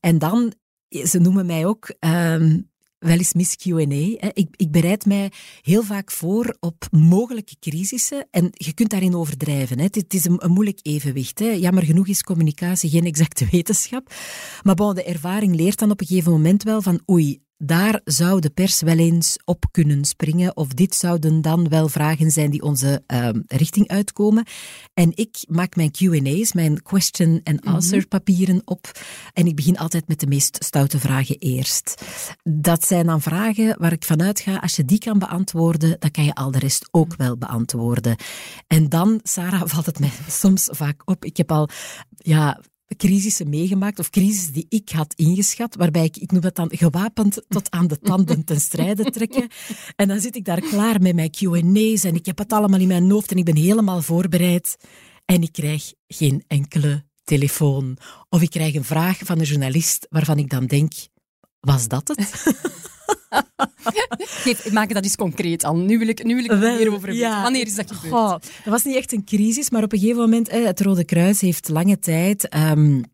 En 0.00 0.18
dan 0.18 0.52
ze 1.02 1.18
noemen 1.18 1.46
mij 1.46 1.66
ook 1.66 1.94
um, 2.00 2.68
wel 2.98 3.18
eens 3.18 3.32
Miss 3.32 3.56
Q&A. 3.56 4.30
Ik, 4.32 4.48
ik 4.56 4.70
bereid 4.70 5.06
mij 5.06 5.32
heel 5.62 5.82
vaak 5.82 6.10
voor 6.10 6.56
op 6.60 6.86
mogelijke 6.90 7.56
crisissen 7.60 8.26
en 8.30 8.48
je 8.50 8.72
kunt 8.72 8.90
daarin 8.90 9.14
overdrijven. 9.14 9.78
Hè. 9.78 9.84
Het 9.84 10.14
is 10.14 10.24
een, 10.24 10.44
een 10.44 10.50
moeilijk 10.50 10.78
evenwicht. 10.82 11.38
Hè. 11.38 11.50
Jammer 11.50 11.82
genoeg 11.82 12.06
is 12.06 12.22
communicatie 12.22 12.90
geen 12.90 13.04
exacte 13.04 13.46
wetenschap. 13.50 14.14
Maar 14.62 14.74
bon, 14.74 14.94
de 14.94 15.04
ervaring 15.04 15.54
leert 15.54 15.78
dan 15.78 15.90
op 15.90 16.00
een 16.00 16.06
gegeven 16.06 16.32
moment 16.32 16.62
wel 16.62 16.82
van 16.82 17.00
oei, 17.10 17.42
daar 17.58 18.00
zou 18.04 18.40
de 18.40 18.50
pers 18.50 18.80
wel 18.80 18.98
eens 18.98 19.38
op 19.44 19.64
kunnen 19.70 20.04
springen. 20.04 20.56
Of 20.56 20.68
dit 20.68 20.94
zouden 20.94 21.42
dan 21.42 21.68
wel 21.68 21.88
vragen 21.88 22.30
zijn 22.30 22.50
die 22.50 22.62
onze 22.62 23.02
uh, 23.06 23.28
richting 23.46 23.88
uitkomen. 23.88 24.46
En 24.94 25.10
ik 25.14 25.44
maak 25.48 25.76
mijn 25.76 25.90
QA's, 25.90 26.52
mijn 26.52 26.82
question 26.82 27.40
and 27.44 27.64
mhm. 27.64 27.74
answer 27.74 28.06
papieren 28.06 28.62
op. 28.64 28.90
En 29.32 29.46
ik 29.46 29.56
begin 29.56 29.78
altijd 29.78 30.08
met 30.08 30.20
de 30.20 30.26
meest 30.26 30.64
stoute 30.64 30.98
vragen 30.98 31.38
eerst. 31.38 32.04
Dat 32.42 32.86
zijn 32.86 33.06
dan 33.06 33.22
vragen 33.22 33.78
waar 33.78 33.92
ik 33.92 34.04
vanuit 34.04 34.40
ga, 34.40 34.56
als 34.56 34.76
je 34.76 34.84
die 34.84 34.98
kan 34.98 35.18
beantwoorden, 35.18 35.96
dan 35.98 36.10
kan 36.10 36.24
je 36.24 36.34
al 36.34 36.50
de 36.50 36.58
rest 36.58 36.88
ook 36.90 37.16
wel 37.16 37.36
beantwoorden. 37.36 38.16
En 38.66 38.88
dan, 38.88 39.20
Sarah, 39.22 39.62
valt 39.74 39.86
het 39.86 39.98
mij 39.98 40.12
soms 40.28 40.68
vaak 40.72 41.02
op. 41.04 41.24
Ik 41.24 41.36
heb 41.36 41.52
al 41.52 41.68
ja, 42.16 42.60
crisissen 42.96 43.48
meegemaakt, 43.48 43.98
of 43.98 44.10
crisis 44.10 44.52
die 44.52 44.66
ik 44.68 44.90
had 44.90 45.14
ingeschat, 45.14 45.74
waarbij 45.74 46.04
ik, 46.04 46.16
ik 46.16 46.32
noem 46.32 46.42
het 46.42 46.54
dan 46.54 46.70
gewapend 46.72 47.42
tot 47.48 47.70
aan 47.70 47.86
de 47.86 47.98
tanden 47.98 48.44
ten 48.44 48.60
strijde 48.60 49.10
trekken. 49.10 49.48
En 49.96 50.08
dan 50.08 50.20
zit 50.20 50.36
ik 50.36 50.44
daar 50.44 50.60
klaar 50.60 51.00
met 51.00 51.14
mijn 51.14 51.30
Q&A's 51.30 52.04
en 52.04 52.14
ik 52.14 52.26
heb 52.26 52.38
het 52.38 52.52
allemaal 52.52 52.80
in 52.80 52.88
mijn 52.88 53.10
hoofd 53.10 53.30
en 53.30 53.36
ik 53.36 53.44
ben 53.44 53.56
helemaal 53.56 54.02
voorbereid. 54.02 54.76
En 55.24 55.42
ik 55.42 55.52
krijg 55.52 55.92
geen 56.06 56.44
enkele 56.46 57.04
telefoon. 57.24 57.96
Of 58.28 58.42
ik 58.42 58.50
krijg 58.50 58.74
een 58.74 58.84
vraag 58.84 59.18
van 59.18 59.38
een 59.38 59.44
journalist 59.44 60.06
waarvan 60.10 60.38
ik 60.38 60.50
dan 60.50 60.66
denk, 60.66 60.92
was 61.60 61.88
dat 61.88 62.08
het? 62.08 62.54
Geef, 64.44 64.72
maak 64.72 64.94
dat 64.94 65.04
eens 65.04 65.16
concreet 65.16 65.64
al. 65.64 65.76
Nu 65.76 65.98
wil 65.98 66.08
ik, 66.08 66.24
nu 66.24 66.34
wil 66.34 66.44
ik 66.44 66.50
Wel, 66.50 66.76
meer 66.76 66.92
over. 66.92 67.18
Wanneer 67.18 67.66
is 67.66 67.74
dat 67.74 67.92
gebeurd? 67.92 68.14
Goh, 68.14 68.30
dat 68.30 68.64
was 68.64 68.84
niet 68.84 68.96
echt 68.96 69.12
een 69.12 69.24
crisis, 69.24 69.70
maar 69.70 69.82
op 69.82 69.92
een 69.92 69.98
gegeven 69.98 70.20
moment, 70.20 70.50
het 70.50 70.80
Rode 70.80 71.04
Kruis 71.04 71.40
heeft 71.40 71.68
lange 71.68 71.98
tijd... 71.98 72.54
Um, 72.56 73.04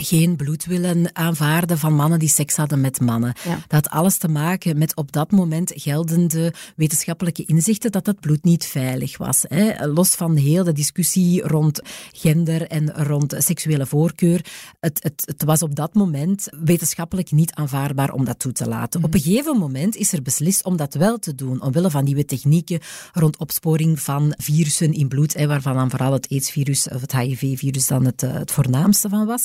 geen 0.00 0.36
bloed 0.36 0.64
willen 0.64 1.16
aanvaarden 1.16 1.78
van 1.78 1.94
mannen 1.94 2.18
die 2.18 2.28
seks 2.28 2.56
hadden 2.56 2.80
met 2.80 3.00
mannen. 3.00 3.34
Dat 3.44 3.84
had 3.84 3.88
alles 3.88 4.18
te 4.18 4.28
maken 4.28 4.78
met 4.78 4.96
op 4.96 5.12
dat 5.12 5.30
moment 5.30 5.72
geldende 5.74 6.52
wetenschappelijke 6.76 7.44
inzichten 7.44 7.92
dat 7.92 8.04
dat 8.04 8.20
bloed 8.20 8.44
niet 8.44 8.64
veilig 8.64 9.18
was. 9.18 9.44
Hè. 9.48 9.86
Los 9.86 10.14
van 10.14 10.36
heel 10.36 10.64
de 10.64 10.72
discussie 10.72 11.42
rond 11.42 11.80
gender 12.12 12.66
en 12.66 13.06
rond 13.06 13.34
seksuele 13.38 13.86
voorkeur. 13.86 14.44
Het, 14.80 15.02
het, 15.02 15.22
het 15.24 15.44
was 15.44 15.62
op 15.62 15.74
dat 15.74 15.94
moment 15.94 16.48
wetenschappelijk 16.64 17.30
niet 17.30 17.54
aanvaardbaar 17.54 18.12
om 18.12 18.24
dat 18.24 18.38
toe 18.38 18.52
te 18.52 18.68
laten. 18.68 19.04
Op 19.04 19.14
een 19.14 19.20
gegeven 19.20 19.58
moment 19.58 19.96
is 19.96 20.12
er 20.12 20.22
beslist 20.22 20.64
om 20.64 20.76
dat 20.76 20.94
wel 20.94 21.18
te 21.18 21.34
doen, 21.34 21.62
omwille 21.62 21.90
van 21.90 22.04
nieuwe 22.04 22.24
technieken 22.24 22.80
rond 23.12 23.36
opsporing 23.38 24.00
van 24.00 24.34
virussen 24.36 24.92
in 24.92 25.08
bloed, 25.08 25.34
hè, 25.34 25.46
waarvan 25.46 25.74
dan 25.74 25.90
vooral 25.90 26.12
het 26.12 26.30
AIDS-virus 26.30 26.88
of 26.88 27.00
het 27.00 27.12
HIV-virus 27.12 27.86
dan 27.86 28.04
het, 28.04 28.22
eh, 28.22 28.32
het 28.32 28.50
voornaamste 28.50 29.08
van 29.08 29.26
was. 29.26 29.44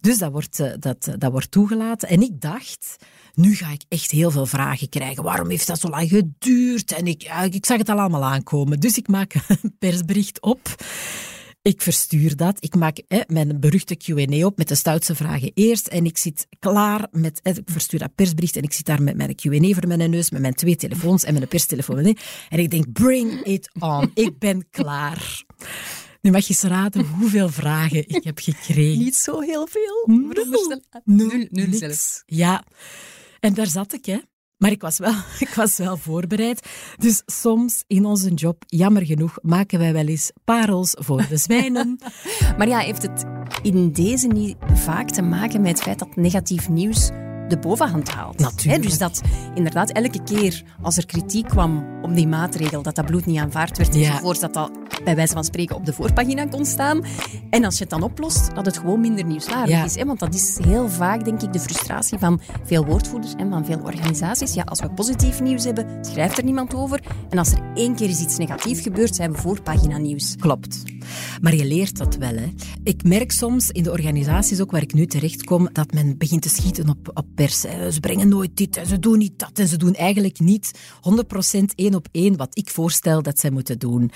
Dus 0.00 0.18
dat 0.18 0.32
wordt, 0.32 0.60
eh, 0.60 0.72
dat, 0.78 1.08
dat 1.18 1.30
wordt 1.30 1.50
toegelaten. 1.50 2.08
En 2.08 2.22
ik 2.22 2.40
dacht, 2.40 2.96
nu 3.34 3.54
ga 3.54 3.70
ik 3.70 3.82
echt 3.88 4.10
heel 4.10 4.30
veel 4.30 4.46
vragen 4.46 4.88
krijgen. 4.88 5.22
Waarom 5.22 5.50
heeft 5.50 5.66
dat 5.66 5.80
zo 5.80 5.88
lang 5.88 6.08
geduurd? 6.08 6.92
En 6.92 7.06
ik, 7.06 7.30
ik 7.50 7.66
zag 7.66 7.78
het 7.78 7.88
al 7.88 7.98
allemaal 7.98 8.24
aankomen. 8.24 8.80
Dus 8.80 8.96
ik 8.96 9.08
maak 9.08 9.34
een 9.62 9.76
persbericht 9.78 10.40
op. 10.40 10.76
Ik 11.62 11.82
verstuur 11.82 12.36
dat. 12.36 12.56
Ik 12.60 12.74
maak 12.74 13.02
hè, 13.08 13.20
mijn 13.26 13.60
beruchte 13.60 13.96
Q&A 13.96 14.46
op 14.46 14.56
met 14.56 14.68
de 14.68 14.74
stoutste 14.74 15.14
vragen 15.14 15.50
eerst. 15.54 15.86
En 15.86 16.04
ik 16.04 16.18
zit 16.18 16.46
klaar 16.58 17.08
met... 17.10 17.40
Ik 17.42 17.62
verstuur 17.64 17.98
dat 17.98 18.14
persbericht 18.14 18.56
en 18.56 18.62
ik 18.62 18.72
zit 18.72 18.86
daar 18.86 19.02
met 19.02 19.16
mijn 19.16 19.34
Q&A 19.34 19.74
voor 19.74 19.86
mijn 19.86 20.10
neus, 20.10 20.30
met 20.30 20.40
mijn 20.40 20.54
twee 20.54 20.76
telefoons 20.76 21.24
en 21.24 21.34
mijn 21.34 21.48
perstelefoon. 21.48 21.98
En 22.48 22.58
ik 22.58 22.70
denk, 22.70 22.92
bring 22.92 23.42
it 23.42 23.70
on. 23.78 24.10
Ik 24.14 24.38
ben 24.38 24.66
klaar. 24.70 25.44
Nu 26.28 26.34
mag 26.34 26.46
je 26.46 26.48
eens 26.48 26.62
raden 26.62 27.06
hoeveel 27.18 27.48
vragen 27.48 28.08
ik 28.08 28.24
heb 28.24 28.38
gekregen. 28.38 28.98
Niet 28.98 29.16
zo 29.16 29.40
heel 29.40 29.66
veel. 29.66 30.04
Nul. 30.06 30.80
Nul, 31.04 31.46
nul 31.50 31.74
zelfs. 31.74 32.22
Ja. 32.26 32.64
En 33.40 33.54
daar 33.54 33.66
zat 33.66 33.92
ik, 33.92 34.06
hè. 34.06 34.18
Maar 34.56 34.70
ik 34.70 34.80
was, 34.80 34.98
wel, 34.98 35.14
ik 35.48 35.48
was 35.48 35.76
wel 35.76 35.96
voorbereid. 35.96 36.68
Dus 36.96 37.22
soms 37.26 37.84
in 37.86 38.04
onze 38.04 38.34
job, 38.34 38.62
jammer 38.66 39.06
genoeg, 39.06 39.38
maken 39.42 39.78
wij 39.78 39.92
wel 39.92 40.06
eens 40.06 40.30
parels 40.44 40.94
voor 40.98 41.26
de 41.28 41.36
zwijnen. 41.36 41.98
maar 42.58 42.68
ja, 42.68 42.78
heeft 42.78 43.02
het 43.02 43.24
in 43.62 43.92
deze 43.92 44.26
niet 44.26 44.56
vaak 44.74 45.10
te 45.10 45.22
maken 45.22 45.60
met 45.60 45.70
het 45.70 45.82
feit 45.82 45.98
dat 45.98 46.16
negatief 46.16 46.68
nieuws 46.68 47.10
de 47.48 47.58
bovenhand 47.58 48.10
haalt. 48.10 48.38
Natuurlijk. 48.38 48.82
dus 48.82 48.98
dat 48.98 49.20
inderdaad 49.54 49.90
elke 49.90 50.22
keer 50.22 50.62
als 50.82 50.96
er 50.96 51.06
kritiek 51.06 51.48
kwam 51.48 51.86
op 52.02 52.14
die 52.14 52.28
maatregel, 52.28 52.82
dat 52.82 52.94
dat 52.94 53.06
bloed 53.06 53.26
niet 53.26 53.38
aanvaard 53.38 53.78
werd 53.78 53.94
ja. 53.94 54.10
enzovoort, 54.10 54.40
dat 54.40 54.54
dat 54.54 54.70
bij 55.04 55.16
wijze 55.16 55.32
van 55.32 55.44
spreken 55.44 55.76
op 55.76 55.86
de 55.86 55.92
voorpagina 55.92 56.46
kon 56.46 56.64
staan. 56.64 57.04
En 57.50 57.64
als 57.64 57.74
je 57.74 57.80
het 57.80 57.90
dan 57.90 58.02
oplost, 58.02 58.54
dat 58.54 58.66
het 58.66 58.78
gewoon 58.78 59.00
minder 59.00 59.24
nieuwswaardig 59.24 59.84
is. 59.84 59.94
Hè? 59.94 60.04
Want 60.04 60.18
dat 60.18 60.34
is 60.34 60.58
heel 60.64 60.88
vaak, 60.88 61.24
denk 61.24 61.42
ik, 61.42 61.52
de 61.52 61.60
frustratie 61.60 62.18
van 62.18 62.40
veel 62.64 62.84
woordvoerders 62.84 63.34
en 63.34 63.50
van 63.50 63.64
veel 63.64 63.80
organisaties. 63.84 64.54
Ja, 64.54 64.62
als 64.62 64.80
we 64.80 64.90
positief 64.90 65.40
nieuws 65.40 65.64
hebben, 65.64 66.04
schrijft 66.04 66.38
er 66.38 66.44
niemand 66.44 66.74
over. 66.74 67.00
En 67.30 67.38
als 67.38 67.52
er 67.52 67.60
één 67.74 67.94
keer 67.94 68.08
eens 68.08 68.20
iets 68.20 68.36
negatiefs 68.36 68.80
gebeurt, 68.80 69.14
zijn 69.14 69.32
we 69.32 69.38
voorpagina 69.38 69.98
nieuws. 69.98 70.36
Klopt. 70.36 70.82
Maar 71.40 71.54
je 71.54 71.64
leert 71.64 71.98
dat 71.98 72.16
wel. 72.16 72.36
Hè. 72.36 72.48
Ik 72.82 73.02
merk 73.02 73.32
soms 73.32 73.70
in 73.70 73.82
de 73.82 73.90
organisaties, 73.90 74.60
ook 74.60 74.70
waar 74.70 74.82
ik 74.82 74.92
nu 74.92 75.06
terecht 75.06 75.44
kom, 75.44 75.68
dat 75.72 75.92
men 75.92 76.18
begint 76.18 76.42
te 76.42 76.48
schieten 76.48 76.88
op, 76.88 77.10
op 77.14 77.26
pers. 77.34 77.60
Ze 77.60 77.98
brengen 78.00 78.28
nooit 78.28 78.56
dit 78.56 78.76
en 78.76 78.86
ze 78.86 78.98
doen 78.98 79.18
niet 79.18 79.38
dat. 79.38 79.58
En 79.58 79.68
ze 79.68 79.76
doen 79.76 79.94
eigenlijk 79.94 80.38
niet 80.38 80.78
100% 81.58 81.60
één 81.74 81.94
op 81.94 82.08
één 82.12 82.36
wat 82.36 82.58
ik 82.58 82.70
voorstel 82.70 83.22
dat 83.22 83.38
zij 83.38 83.50
moeten 83.50 83.78
doen. 83.78 84.10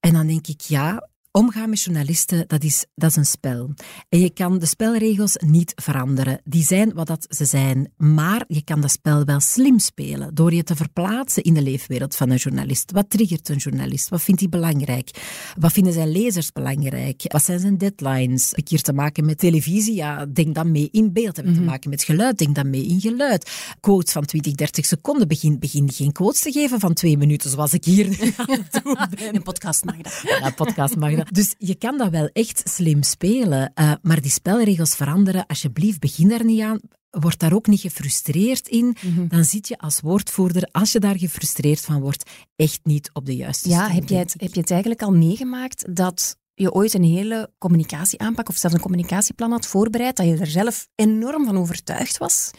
En 0.00 0.12
dan 0.12 0.26
denk 0.26 0.46
ik, 0.46 0.60
ja, 0.60 1.08
Omgaan 1.38 1.68
met 1.68 1.82
journalisten, 1.82 2.44
dat 2.46 2.62
is, 2.62 2.86
dat 2.94 3.10
is 3.10 3.16
een 3.16 3.26
spel. 3.26 3.74
En 4.08 4.20
je 4.20 4.30
kan 4.30 4.58
de 4.58 4.66
spelregels 4.66 5.36
niet 5.46 5.72
veranderen. 5.76 6.40
Die 6.44 6.64
zijn 6.64 6.92
wat 6.94 7.06
dat 7.06 7.26
ze 7.28 7.44
zijn. 7.44 7.92
Maar 7.96 8.44
je 8.48 8.62
kan 8.62 8.80
dat 8.80 8.90
spel 8.90 9.24
wel 9.24 9.40
slim 9.40 9.78
spelen 9.78 10.34
door 10.34 10.54
je 10.54 10.62
te 10.62 10.76
verplaatsen 10.76 11.42
in 11.42 11.54
de 11.54 11.62
leefwereld 11.62 12.16
van 12.16 12.30
een 12.30 12.36
journalist. 12.36 12.92
Wat 12.92 13.10
triggert 13.10 13.48
een 13.48 13.56
journalist? 13.56 14.08
Wat 14.08 14.22
vindt 14.22 14.40
hij 14.40 14.48
belangrijk? 14.48 15.10
Wat 15.58 15.72
vinden 15.72 15.92
zijn 15.92 16.10
lezers 16.10 16.52
belangrijk? 16.52 17.22
Wat 17.26 17.44
zijn 17.44 17.60
zijn 17.60 17.78
deadlines? 17.78 18.50
Heb 18.50 18.58
ik 18.58 18.68
hier 18.68 18.82
te 18.82 18.92
maken 18.92 19.24
met 19.24 19.38
televisie? 19.38 19.94
Ja, 19.94 20.26
denk 20.26 20.54
dan 20.54 20.70
mee 20.70 20.88
in 20.90 21.12
beeld. 21.12 21.36
Heb 21.36 21.46
ik 21.46 21.52
te 21.52 21.60
mhm. 21.60 21.68
maken 21.68 21.90
met 21.90 22.02
geluid? 22.02 22.38
Denk 22.38 22.54
dan 22.54 22.70
mee 22.70 22.86
in 22.86 23.00
geluid. 23.00 23.50
Quotes 23.80 24.12
van 24.12 24.24
20, 24.24 24.54
30 24.54 24.84
seconden. 24.86 25.28
Begin, 25.28 25.58
begin 25.58 25.92
geen 25.92 26.12
quotes 26.12 26.40
te 26.40 26.52
geven 26.52 26.80
van 26.80 26.94
twee 26.94 27.18
minuten, 27.18 27.50
zoals 27.50 27.72
ik 27.72 27.84
hier 27.84 28.06
aan 28.36 28.50
het 28.50 28.82
doen 28.82 28.98
ben. 29.14 29.34
Een 29.34 29.42
podcast 29.42 29.84
mag 29.84 29.96
dat. 29.96 30.22
Ja, 30.22 30.50
podcast 30.50 30.96
mag 30.96 31.14
dat. 31.14 31.26
Dus 31.30 31.54
je 31.58 31.74
kan 31.74 31.98
dat 31.98 32.10
wel 32.10 32.26
echt 32.32 32.62
slim 32.64 33.02
spelen, 33.02 33.72
uh, 33.74 33.92
maar 34.02 34.20
die 34.20 34.30
spelregels 34.30 34.94
veranderen. 34.94 35.46
Alsjeblieft, 35.46 36.00
begin 36.00 36.28
daar 36.28 36.44
niet 36.44 36.60
aan. 36.60 36.80
Word 37.10 37.38
daar 37.38 37.52
ook 37.52 37.66
niet 37.66 37.80
gefrustreerd 37.80 38.68
in. 38.68 38.96
Mhm. 39.00 39.28
Dan 39.28 39.44
zit 39.44 39.68
je 39.68 39.78
als 39.78 40.00
woordvoerder, 40.00 40.68
als 40.72 40.92
je 40.92 41.00
daar 41.00 41.18
gefrustreerd 41.18 41.80
van 41.80 42.00
wordt, 42.00 42.30
echt 42.56 42.80
niet 42.82 43.10
op 43.12 43.26
de 43.26 43.36
juiste 43.36 43.68
Ja, 43.68 43.88
heb 43.88 44.08
je, 44.08 44.16
het, 44.16 44.34
heb 44.36 44.54
je 44.54 44.60
het 44.60 44.70
eigenlijk 44.70 45.02
al 45.02 45.12
meegemaakt 45.12 45.96
dat 45.96 46.36
je 46.54 46.72
ooit 46.72 46.94
een 46.94 47.04
hele 47.04 47.50
communicatieaanpak 47.58 48.48
of 48.48 48.56
zelfs 48.56 48.76
een 48.76 48.82
communicatieplan 48.82 49.50
had 49.50 49.66
voorbereid, 49.66 50.16
dat 50.16 50.26
je 50.26 50.36
er 50.36 50.46
zelf 50.46 50.88
enorm 50.94 51.44
van 51.44 51.58
overtuigd 51.58 52.18
was 52.18 52.50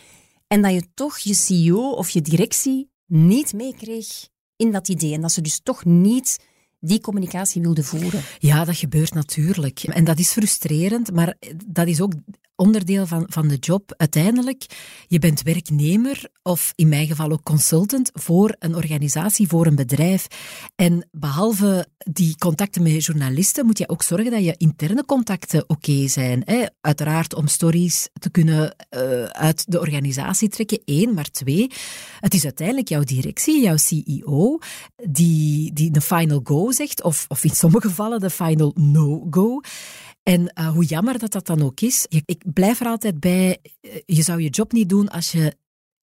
en 0.47 0.61
dat 0.61 0.73
je 0.73 0.83
toch 0.93 1.17
je 1.17 1.33
CEO 1.33 1.89
of 1.91 2.09
je 2.09 2.21
directie 2.21 2.91
niet 3.05 3.53
meekreeg 3.53 4.27
in 4.55 4.71
dat 4.71 4.87
idee 4.87 5.13
en 5.13 5.21
dat 5.21 5.31
ze 5.31 5.41
dus 5.41 5.59
toch 5.63 5.85
niet 5.85 6.37
die 6.79 7.01
communicatie 7.01 7.61
wilde 7.61 7.83
voeren. 7.83 8.21
Ja, 8.39 8.65
dat 8.65 8.75
gebeurt 8.75 9.13
natuurlijk. 9.13 9.83
En 9.83 10.03
dat 10.03 10.19
is 10.19 10.31
frustrerend, 10.31 11.13
maar 11.13 11.35
dat 11.67 11.87
is 11.87 12.01
ook 12.01 12.13
onderdeel 12.59 13.07
van, 13.07 13.25
van 13.29 13.47
de 13.47 13.55
job. 13.55 13.93
Uiteindelijk, 13.97 14.65
je 15.07 15.19
bent 15.19 15.41
werknemer 15.41 16.29
of 16.43 16.73
in 16.75 16.89
mijn 16.89 17.07
geval 17.07 17.31
ook 17.31 17.43
consultant 17.43 18.09
voor 18.13 18.55
een 18.59 18.75
organisatie, 18.75 19.47
voor 19.47 19.65
een 19.65 19.75
bedrijf. 19.75 20.27
En 20.75 21.07
behalve 21.11 21.87
die 21.97 22.35
contacten 22.37 22.83
met 22.83 23.05
journalisten, 23.05 23.65
moet 23.65 23.77
je 23.77 23.89
ook 23.89 24.03
zorgen 24.03 24.31
dat 24.31 24.43
je 24.43 24.55
interne 24.57 25.05
contacten 25.05 25.63
oké 25.67 26.07
zijn. 26.07 26.41
Hè? 26.45 26.65
Uiteraard 26.81 27.35
om 27.35 27.47
stories 27.47 28.09
te 28.13 28.29
kunnen 28.29 28.75
uh, 28.89 29.23
uit 29.23 29.71
de 29.71 29.79
organisatie 29.79 30.49
trekken, 30.49 30.81
één, 30.85 31.13
maar 31.13 31.31
twee. 31.31 31.71
Het 32.19 32.33
is 32.33 32.43
uiteindelijk 32.43 32.87
jouw 32.87 33.03
directie, 33.03 33.61
jouw 33.61 33.77
CEO, 33.77 34.59
die, 34.95 35.73
die 35.73 35.91
de 35.91 36.01
final 36.01 36.39
go 36.43 36.71
zegt, 36.71 37.03
of, 37.03 37.25
of 37.27 37.43
in 37.43 37.55
sommige 37.55 37.87
gevallen 37.87 38.19
de 38.19 38.29
final 38.29 38.71
no-go. 38.75 39.61
En 40.23 40.51
uh, 40.59 40.69
hoe 40.69 40.85
jammer 40.85 41.19
dat 41.19 41.31
dat 41.31 41.45
dan 41.45 41.61
ook 41.61 41.81
is, 41.81 42.05
ik 42.09 42.43
blijf 42.53 42.79
er 42.79 42.87
altijd 42.87 43.19
bij, 43.19 43.57
eh, 43.81 43.91
je 44.05 44.21
zou 44.21 44.41
je 44.41 44.49
job 44.49 44.71
niet 44.71 44.89
doen 44.89 45.09
als 45.09 45.31
je 45.31 45.55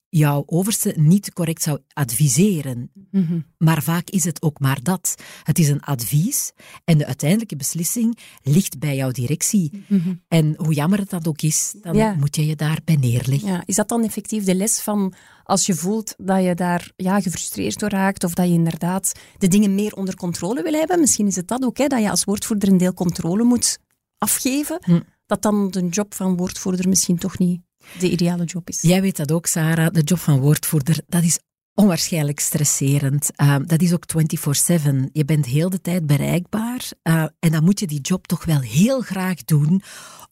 jouw 0.08 0.42
overste 0.46 0.94
niet 0.96 1.32
correct 1.32 1.62
zou 1.62 1.78
adviseren. 1.92 2.90
Mhm. 3.10 3.40
Maar 3.58 3.82
vaak 3.82 4.10
is 4.10 4.24
het 4.24 4.42
ook 4.42 4.60
maar 4.60 4.78
dat. 4.82 5.14
Het 5.42 5.58
is 5.58 5.68
een 5.68 5.80
advies 5.80 6.52
en 6.84 6.98
de 6.98 7.06
uiteindelijke 7.06 7.56
beslissing 7.56 8.18
ligt 8.42 8.78
bij 8.78 8.96
jouw 8.96 9.10
directie. 9.10 9.84
Mhm. 9.86 10.14
En 10.28 10.54
hoe 10.56 10.74
jammer 10.74 10.98
het 10.98 11.10
dat 11.10 11.28
ook 11.28 11.42
is, 11.42 11.74
dan 11.80 12.18
moet 12.18 12.36
je 12.36 12.46
je 12.46 12.56
daarbij 12.56 12.96
neerleggen. 12.96 13.48
Ja. 13.48 13.62
Is 13.66 13.74
dat 13.74 13.88
dan 13.88 14.04
effectief 14.04 14.44
de 14.44 14.54
les 14.54 14.80
van 14.80 15.14
als 15.44 15.66
je 15.66 15.74
voelt 15.74 16.14
dat 16.18 16.44
je 16.44 16.54
daar 16.54 16.92
ja, 16.96 17.20
gefrustreerd 17.20 17.78
door 17.78 17.90
raakt 17.90 18.24
of 18.24 18.34
dat 18.34 18.46
je 18.46 18.52
inderdaad 18.52 19.12
de 19.38 19.48
dingen 19.48 19.74
meer 19.74 19.94
onder 19.94 20.16
controle 20.16 20.62
wil 20.62 20.72
hebben? 20.72 21.00
Misschien 21.00 21.26
is 21.26 21.36
het 21.36 21.48
dat 21.48 21.64
ook, 21.64 21.78
hè, 21.78 21.86
dat 21.86 22.02
je 22.02 22.10
als 22.10 22.24
woordvoerder 22.24 22.68
een 22.68 22.78
deel 22.78 22.94
controle 22.94 23.44
moet 23.44 23.78
afgeven, 24.18 24.78
hm. 24.84 25.00
dat 25.26 25.42
dan 25.42 25.70
de 25.70 25.88
job 25.88 26.14
van 26.14 26.36
woordvoerder 26.36 26.88
misschien 26.88 27.18
toch 27.18 27.38
niet 27.38 27.60
de 27.98 28.10
ideale 28.10 28.44
job 28.44 28.68
is. 28.68 28.82
Jij 28.82 29.00
weet 29.00 29.16
dat 29.16 29.32
ook, 29.32 29.46
Sarah. 29.46 29.92
De 29.92 30.02
job 30.02 30.18
van 30.18 30.40
woordvoerder, 30.40 31.00
dat 31.06 31.22
is 31.22 31.38
onwaarschijnlijk 31.76 32.40
stresserend. 32.40 33.30
Uh, 33.36 33.56
dat 33.66 33.82
is 33.82 33.92
ook 33.92 34.04
24-7. 34.06 35.12
Je 35.12 35.24
bent 35.24 35.46
heel 35.46 35.70
de 35.70 35.80
tijd 35.80 36.06
bereikbaar. 36.06 36.90
Uh, 37.02 37.24
en 37.38 37.52
dan 37.52 37.64
moet 37.64 37.80
je 37.80 37.86
die 37.86 38.00
job 38.00 38.26
toch 38.26 38.44
wel 38.44 38.60
heel 38.60 39.00
graag 39.00 39.44
doen 39.44 39.82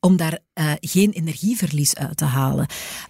om 0.00 0.16
daar 0.16 0.38
uh, 0.54 0.72
geen 0.80 1.10
energieverlies 1.10 1.94
uit 1.94 2.16
te 2.16 2.24
halen. 2.24 2.66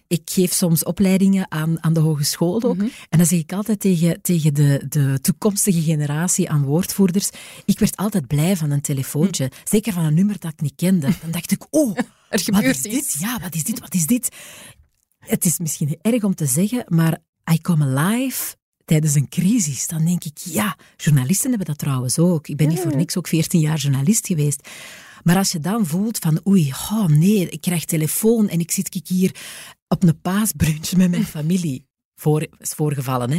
Ik 0.07 0.23
geef 0.25 0.53
soms 0.53 0.85
opleidingen 0.85 1.51
aan, 1.51 1.83
aan 1.83 1.93
de 1.93 2.01
hogeschool 2.01 2.63
ook. 2.63 2.77
Mhm. 2.77 2.89
En 3.09 3.19
dan 3.19 3.27
zeg 3.27 3.39
ik 3.39 3.53
altijd 3.53 3.81
tegen, 3.81 4.23
tegen 4.23 4.55
de, 4.55 4.85
de 4.89 5.19
toekomstige 5.21 5.83
generatie 5.83 6.51
aan 6.51 6.65
woordvoerders. 6.65 7.31
Ik 7.65 7.79
werd 7.79 7.97
altijd 7.97 8.27
blij 8.27 8.57
van 8.57 8.71
een 8.71 8.81
telefoontje. 8.81 9.45
Mhm. 9.45 9.55
Zeker 9.65 9.93
van 9.93 10.05
een 10.05 10.15
nummer 10.15 10.39
dat 10.39 10.53
ik 10.53 10.61
niet 10.61 10.77
kende. 10.77 11.09
Dan 11.23 11.31
dacht 11.31 11.51
ik, 11.51 11.67
oh, 11.71 11.97
er 12.29 12.41
gebeurt 12.41 12.67
wat 12.67 12.85
is 12.85 12.93
iets. 12.93 13.13
dit? 13.13 13.21
Ja, 13.21 13.39
wat 13.41 13.55
is 13.55 13.65
dit? 13.65 13.81
Wat 13.81 13.95
is 13.95 14.07
dit? 14.07 14.29
Het 15.19 15.45
is 15.45 15.59
misschien 15.59 15.99
erg 16.03 16.23
om 16.23 16.35
te 16.35 16.47
zeggen, 16.47 16.85
maar 16.89 17.19
I 17.53 17.61
come 17.61 17.85
alive 17.85 18.57
tijdens 18.85 19.15
een 19.15 19.29
crisis, 19.29 19.87
dan 19.87 20.05
denk 20.05 20.25
ik, 20.25 20.39
ja, 20.39 20.77
journalisten 20.97 21.49
hebben 21.49 21.67
dat 21.67 21.79
trouwens 21.79 22.19
ook. 22.19 22.49
Ik 22.49 22.57
ben 22.57 22.69
niet 22.69 22.81
voor 22.81 22.97
niks 22.97 23.17
ook 23.17 23.29
14 23.29 23.61
jaar 23.61 23.79
journalist 23.79 24.27
geweest. 24.27 24.69
Maar 25.23 25.37
als 25.37 25.53
je 25.53 25.61
dan 25.61 25.87
voelt 25.87 26.19
van, 26.19 26.41
oei, 26.47 26.71
oh 26.71 27.07
nee, 27.07 27.49
ik 27.49 27.61
krijg 27.61 27.85
telefoon 27.85 28.49
en 28.49 28.61
ik 28.61 28.71
zit 28.71 29.03
hier 29.09 29.35
op 29.89 30.03
een 30.03 30.21
paasbrunch 30.21 30.97
met 30.97 31.11
mijn 31.11 31.27
familie. 31.37 31.87
Voor, 32.17 32.47
is 32.59 32.71
voorgevallen. 32.71 33.31
Hè. 33.31 33.39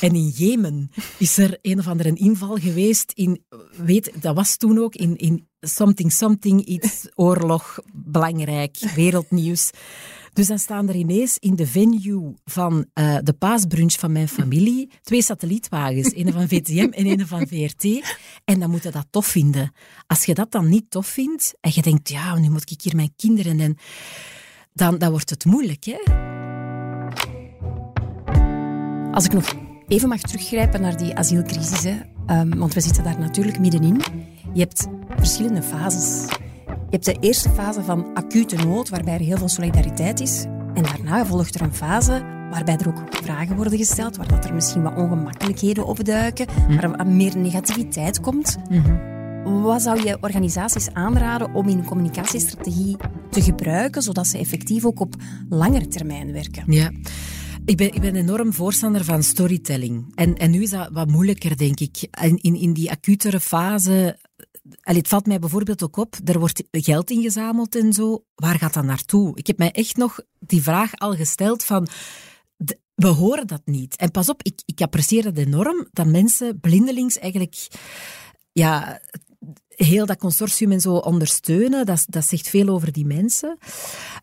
En 0.00 0.14
in 0.14 0.28
Jemen 0.28 0.90
is 1.18 1.38
er 1.38 1.58
een 1.62 1.78
of 1.78 1.86
andere 1.86 2.14
inval 2.14 2.56
geweest. 2.56 3.12
In, 3.14 3.44
weet, 3.76 4.12
dat 4.20 4.34
was 4.34 4.56
toen 4.56 4.78
ook 4.78 4.94
in, 4.94 5.16
in 5.16 5.48
something, 5.60 6.12
something, 6.12 6.64
iets, 6.64 7.06
oorlog, 7.14 7.78
belangrijk, 7.92 8.76
wereldnieuws. 8.94 9.70
Dus 10.36 10.46
dan 10.46 10.58
staan 10.58 10.88
er 10.88 10.94
ineens 10.94 11.38
in 11.38 11.56
de 11.56 11.66
venue 11.66 12.34
van 12.44 12.86
uh, 12.94 13.16
de 13.22 13.32
paasbrunch 13.32 13.92
van 13.92 14.12
mijn 14.12 14.28
familie 14.28 14.90
twee 15.02 15.22
satellietwagens. 15.22 16.14
Een 16.14 16.32
van 16.32 16.48
VTM 16.48 16.88
en 16.92 17.06
een 17.06 17.26
van 17.26 17.46
VRT. 17.46 18.14
En 18.44 18.60
dan 18.60 18.70
moet 18.70 18.82
je 18.82 18.90
dat 18.90 19.06
tof 19.10 19.26
vinden. 19.26 19.72
Als 20.06 20.24
je 20.24 20.34
dat 20.34 20.52
dan 20.52 20.68
niet 20.68 20.90
tof 20.90 21.06
vindt 21.06 21.54
en 21.60 21.70
je 21.74 21.82
denkt, 21.82 22.08
ja, 22.08 22.38
nu 22.38 22.50
moet 22.50 22.70
ik 22.70 22.80
hier 22.82 22.96
mijn 22.96 23.12
kinderen 23.16 23.60
en... 23.60 23.76
Dan, 24.72 24.98
dan 24.98 25.10
wordt 25.10 25.30
het 25.30 25.44
moeilijk, 25.44 25.84
hè? 25.84 25.98
Als 29.12 29.24
ik 29.24 29.32
nog 29.32 29.54
even 29.88 30.08
mag 30.08 30.20
teruggrijpen 30.20 30.80
naar 30.80 30.96
die 30.96 31.14
asielcrisis, 31.14 31.82
hè, 31.84 31.96
um, 32.40 32.58
want 32.58 32.74
we 32.74 32.80
zitten 32.80 33.04
daar 33.04 33.18
natuurlijk 33.18 33.58
middenin. 33.58 34.02
Je 34.52 34.60
hebt 34.60 34.86
verschillende 35.16 35.62
fases. 35.62 36.28
Je 36.88 36.92
hebt 36.92 37.04
de 37.04 37.16
eerste 37.20 37.50
fase 37.50 37.82
van 37.82 38.14
acute 38.14 38.56
nood, 38.56 38.88
waarbij 38.88 39.14
er 39.14 39.20
heel 39.20 39.36
veel 39.36 39.48
solidariteit 39.48 40.20
is. 40.20 40.44
En 40.74 40.82
daarna 40.82 41.26
volgt 41.26 41.54
er 41.54 41.60
een 41.60 41.74
fase 41.74 42.24
waarbij 42.50 42.76
er 42.76 42.88
ook 42.88 43.02
vragen 43.10 43.56
worden 43.56 43.78
gesteld, 43.78 44.16
waar 44.16 44.28
dat 44.28 44.44
er 44.44 44.54
misschien 44.54 44.82
wat 44.82 44.96
ongemakkelijkheden 44.96 45.86
opduiken, 45.86 46.46
mm. 46.68 46.74
waar 46.74 46.92
er 46.92 47.06
meer 47.06 47.38
negativiteit 47.38 48.20
komt. 48.20 48.56
Mhm. 48.70 49.62
Wat 49.62 49.82
zou 49.82 50.04
je 50.04 50.18
organisaties 50.20 50.92
aanraden 50.92 51.54
om 51.54 51.68
in 51.68 51.84
communicatiestrategie 51.84 52.96
te 53.30 53.42
gebruiken, 53.42 54.02
zodat 54.02 54.26
ze 54.26 54.38
effectief 54.38 54.84
ook 54.84 55.00
op 55.00 55.14
langere 55.48 55.88
termijn 55.88 56.32
werken? 56.32 56.72
Ja. 56.72 56.90
Ik 57.64 57.76
ben, 57.76 57.94
ik 57.94 58.00
ben 58.00 58.14
enorm 58.14 58.52
voorstander 58.52 59.04
van 59.04 59.22
storytelling. 59.22 60.12
En, 60.14 60.36
en 60.36 60.50
nu 60.50 60.62
is 60.62 60.70
dat 60.70 60.88
wat 60.92 61.08
moeilijker, 61.08 61.56
denk 61.56 61.80
ik. 61.80 62.08
In, 62.22 62.38
in, 62.40 62.54
in 62.54 62.72
die 62.72 62.90
acutere 62.90 63.40
fase 63.40 64.16
Allee, 64.86 65.00
het 65.00 65.08
valt 65.08 65.26
mij 65.26 65.38
bijvoorbeeld 65.38 65.82
ook 65.82 65.96
op, 65.96 66.14
er 66.24 66.38
wordt 66.38 66.62
geld 66.70 67.10
ingezameld 67.10 67.74
en 67.74 67.92
zo. 67.92 68.24
Waar 68.34 68.58
gaat 68.58 68.74
dat 68.74 68.84
naartoe? 68.84 69.36
Ik 69.36 69.46
heb 69.46 69.58
mij 69.58 69.70
echt 69.70 69.96
nog 69.96 70.20
die 70.38 70.62
vraag 70.62 70.94
al 70.94 71.14
gesteld 71.14 71.64
van... 71.64 71.88
we 72.94 73.06
horen 73.06 73.46
dat 73.46 73.62
niet. 73.64 73.96
En 73.96 74.10
pas 74.10 74.28
op, 74.28 74.42
ik, 74.42 74.62
ik 74.64 74.80
apprecieer 74.80 75.22
dat 75.22 75.36
enorm, 75.36 75.88
dat 75.92 76.06
mensen 76.06 76.60
blindelings 76.60 77.18
eigenlijk 77.18 77.68
ja, 78.52 79.00
heel 79.76 80.06
dat 80.06 80.18
consortium 80.18 80.72
en 80.72 80.80
zo 80.80 80.94
ondersteunen. 80.94 81.86
Dat, 81.86 82.04
dat 82.08 82.24
zegt 82.24 82.48
veel 82.48 82.68
over 82.68 82.92
die 82.92 83.06
mensen. 83.06 83.58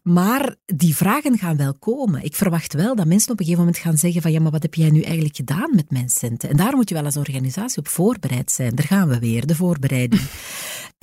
Maar 0.03 0.55
die 0.65 0.95
vragen 0.95 1.37
gaan 1.37 1.57
wel 1.57 1.73
komen. 1.73 2.23
Ik 2.23 2.35
verwacht 2.35 2.73
wel 2.73 2.95
dat 2.95 3.05
mensen 3.05 3.31
op 3.31 3.39
een 3.39 3.45
gegeven 3.45 3.65
moment 3.65 3.83
gaan 3.83 3.97
zeggen 3.97 4.21
van 4.21 4.31
ja, 4.31 4.39
maar 4.39 4.51
wat 4.51 4.61
heb 4.61 4.73
jij 4.73 4.89
nu 4.89 5.01
eigenlijk 5.01 5.35
gedaan 5.35 5.69
met 5.75 5.91
mijn 5.91 6.09
centen? 6.09 6.49
En 6.49 6.57
daar 6.57 6.75
moet 6.75 6.89
je 6.89 6.95
wel 6.95 7.05
als 7.05 7.17
organisatie 7.17 7.77
op 7.77 7.87
voorbereid 7.87 8.51
zijn. 8.51 8.75
Daar 8.75 8.85
gaan 8.85 9.07
we 9.07 9.19
weer, 9.19 9.45
de 9.45 9.55
voorbereiding. 9.55 10.21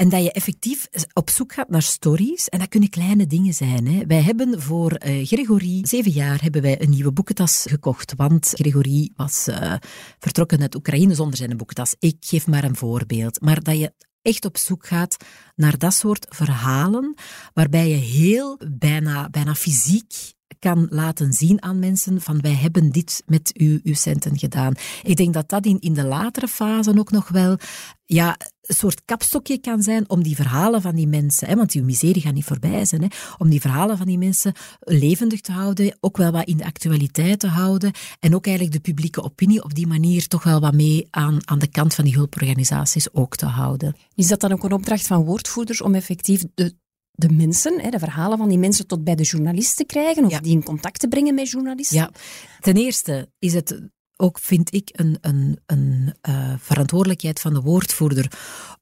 En 0.01 0.09
dat 0.09 0.23
je 0.23 0.33
effectief 0.33 0.89
op 1.13 1.31
zoek 1.31 1.53
gaat 1.53 1.69
naar 1.69 1.83
stories. 1.83 2.49
En 2.49 2.59
dat 2.59 2.69
kunnen 2.69 2.89
kleine 2.89 3.27
dingen 3.27 3.55
zijn. 3.55 3.87
Hè. 3.87 4.07
Wij 4.07 4.23
hebben 4.23 4.63
voor 4.63 5.01
uh, 5.07 5.27
Gregory, 5.27 5.79
zeven 5.83 6.11
jaar, 6.11 6.43
hebben 6.43 6.63
wij 6.63 6.83
een 6.83 6.91
nieuwe 6.91 7.13
boekentas 7.13 7.65
gekocht. 7.69 8.15
Want 8.17 8.51
Gregory 8.53 9.11
was 9.17 9.49
uh, 9.49 9.75
vertrokken 10.19 10.61
uit 10.61 10.75
Oekraïne 10.75 11.15
zonder 11.15 11.37
zijn 11.37 11.57
boekentas. 11.57 11.95
Ik 11.99 12.17
geef 12.21 12.47
maar 12.47 12.65
een 12.65 12.77
voorbeeld. 12.77 13.41
Maar 13.41 13.63
dat 13.63 13.79
je 13.79 13.93
echt 14.23 14.45
op 14.45 14.57
zoek 14.57 14.87
gaat 14.87 15.17
naar 15.57 15.79
dat 15.79 15.95
soort 15.95 16.27
verhalen, 16.29 17.15
waarbij 17.55 17.89
je 17.89 17.95
heel 17.97 18.61
bijna, 18.69 19.29
bijna 19.31 19.55
fysiek 19.55 20.39
kan 20.61 20.87
laten 20.91 21.33
zien 21.33 21.63
aan 21.63 21.79
mensen 21.79 22.21
van 22.21 22.41
wij 22.41 22.55
hebben 22.55 22.91
dit 22.91 23.23
met 23.27 23.61
u, 23.61 23.81
uw 23.83 23.95
centen 23.95 24.39
gedaan. 24.39 24.75
Ik 25.03 25.17
denk 25.17 25.35
dat 25.35 25.49
dat 25.49 25.67
in, 25.67 25.81
in 25.81 25.95
de 25.95 26.05
latere 26.05 26.49
fase 26.49 26.99
ook 26.99 27.11
nog 27.11 27.29
wel 27.29 27.57
ja, 28.05 28.37
een 28.63 28.75
soort 28.75 29.03
kapstokje 29.05 29.59
kan 29.59 29.83
zijn 29.83 30.11
om 30.11 30.23
die 30.23 30.37
verhalen 30.37 30.83
van 30.83 30.95
die 30.95 31.07
mensen, 31.07 31.49
hè, 31.49 31.57
want 31.57 31.73
die 31.73 31.83
miserie 31.83 32.23
gaat 32.23 32.35
niet 32.35 32.45
voorbij 32.45 32.85
zijn, 32.85 33.03
hè, 33.03 33.09
om 33.39 33.49
die 33.49 33.61
verhalen 33.61 33.97
van 33.97 34.07
die 34.07 34.19
mensen 34.19 34.53
levendig 34.81 35.41
te 35.41 35.53
houden, 35.53 35.97
ook 36.01 36.17
wel 36.17 36.31
wat 36.31 36.47
in 36.47 36.57
de 36.57 36.65
actualiteit 36.65 37.41
te 37.41 37.47
houden 37.47 37.93
en 38.21 38.35
ook 38.35 38.47
eigenlijk 38.47 38.77
de 38.77 38.93
publieke 38.93 39.23
opinie 39.23 39.65
op 39.65 39.75
die 39.75 39.87
manier 39.87 40.27
toch 40.27 40.43
wel 40.43 40.61
wat 40.61 40.75
mee 40.75 41.07
aan, 41.11 41.39
aan 41.45 41.59
de 41.59 41.71
kant 41.71 41.95
van 41.95 42.05
die 42.05 42.15
hulporganisaties 42.15 43.15
ook 43.15 43.37
te 43.37 43.47
houden. 43.47 43.97
Is 44.15 44.29
dat 44.29 44.41
dan 44.41 44.53
ook 44.53 44.65
een 44.65 44.73
opdracht 44.73 45.07
van 45.07 45.25
woordvoerders 45.25 45.83
om 45.83 45.95
effectief 45.95 46.45
de 46.55 46.75
de 47.21 47.31
mensen, 47.31 47.91
de 47.91 47.99
verhalen 47.99 48.39
van 48.39 48.49
die 48.49 48.59
mensen 48.59 48.87
tot 48.87 49.05
bij 49.05 49.15
de 49.15 49.23
journalisten 49.23 49.87
krijgen 49.87 50.25
of 50.25 50.41
die 50.41 50.53
in 50.53 50.63
contact 50.63 51.01
te 51.01 51.09
brengen 51.09 51.35
met 51.35 51.51
journalisten? 51.51 51.97
Ja, 51.97 52.11
ten 52.61 52.77
eerste 52.77 53.31
is 53.39 53.55
het 53.55 53.81
ook, 54.21 54.39
vind 54.39 54.75
ik, 54.75 54.89
een, 54.93 55.19
een, 55.21 55.59
een 55.67 56.15
uh, 56.29 56.53
verantwoordelijkheid 56.59 57.41
van 57.41 57.55
de 57.55 57.61
woordvoerder 57.61 58.33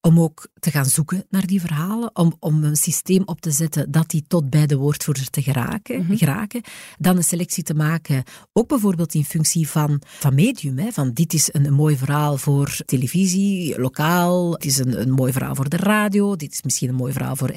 om 0.01 0.21
ook 0.21 0.49
te 0.61 0.71
gaan 0.71 0.85
zoeken 0.85 1.25
naar 1.31 1.47
die 1.47 1.61
verhalen, 1.61 2.17
om, 2.17 2.37
om 2.41 2.65
een 2.65 2.77
systeem 2.77 3.23
op 3.25 3.41
te 3.41 3.51
zetten 3.51 3.91
dat 3.91 4.11
die 4.11 4.25
tot 4.29 4.51
bij 4.51 4.67
de 4.67 4.77
woordvoerder 4.77 5.31
te 5.31 5.43
geraken, 5.43 5.97
mm 5.97 6.17
geraken. 6.19 6.63
Dan 6.99 7.17
een 7.17 7.25
selectie 7.25 7.63
te 7.63 7.75
maken, 7.75 8.23
ook 8.53 8.69
bijvoorbeeld 8.69 9.15
in 9.15 9.25
functie 9.25 9.69
van, 9.69 10.03
van 10.05 10.35
medium. 10.35 10.79
Hè, 10.79 10.91
van 10.91 11.13
dit 11.13 11.33
is 11.33 11.49
een, 11.53 11.73
mooi 11.73 11.97
verhaal 11.97 12.37
voor 12.37 12.77
televisie, 12.87 13.81
lokaal, 13.81 14.53
het 14.53 14.65
is 14.65 14.79
een, 14.79 15.01
een 15.01 15.11
mooi 15.11 15.33
verhaal 15.33 15.55
voor 15.55 15.69
de 15.69 15.77
radio, 15.77 16.37
dit 16.37 16.53
is 16.53 16.63
misschien 16.63 16.89
een 16.89 16.95
mooi 16.95 17.13
verhaal 17.13 17.37
voor... 17.37 17.53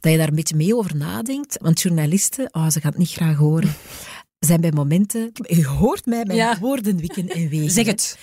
dat 0.00 0.12
je 0.12 0.16
daar 0.16 0.28
een 0.28 0.34
beetje 0.34 0.56
mee 0.56 0.76
over 0.76 0.96
nadenkt, 0.96 1.58
want 1.60 1.80
journalisten, 1.80 2.48
oh, 2.54 2.68
ze 2.68 2.80
gaan 2.80 2.90
het 2.90 2.98
niet 2.98 3.12
graag 3.12 3.36
horen 3.36 3.74
zijn 4.38 4.60
bij 4.60 4.72
momenten... 4.72 5.30
Je 5.34 5.66
hoort 5.66 6.06
mij 6.06 6.24
mijn 6.24 6.58
woorden 6.58 6.96
wikken 6.96 7.28
en 7.28 7.48
wegen. 7.50 7.70
Zeg 7.70 7.86
het. 7.86 8.18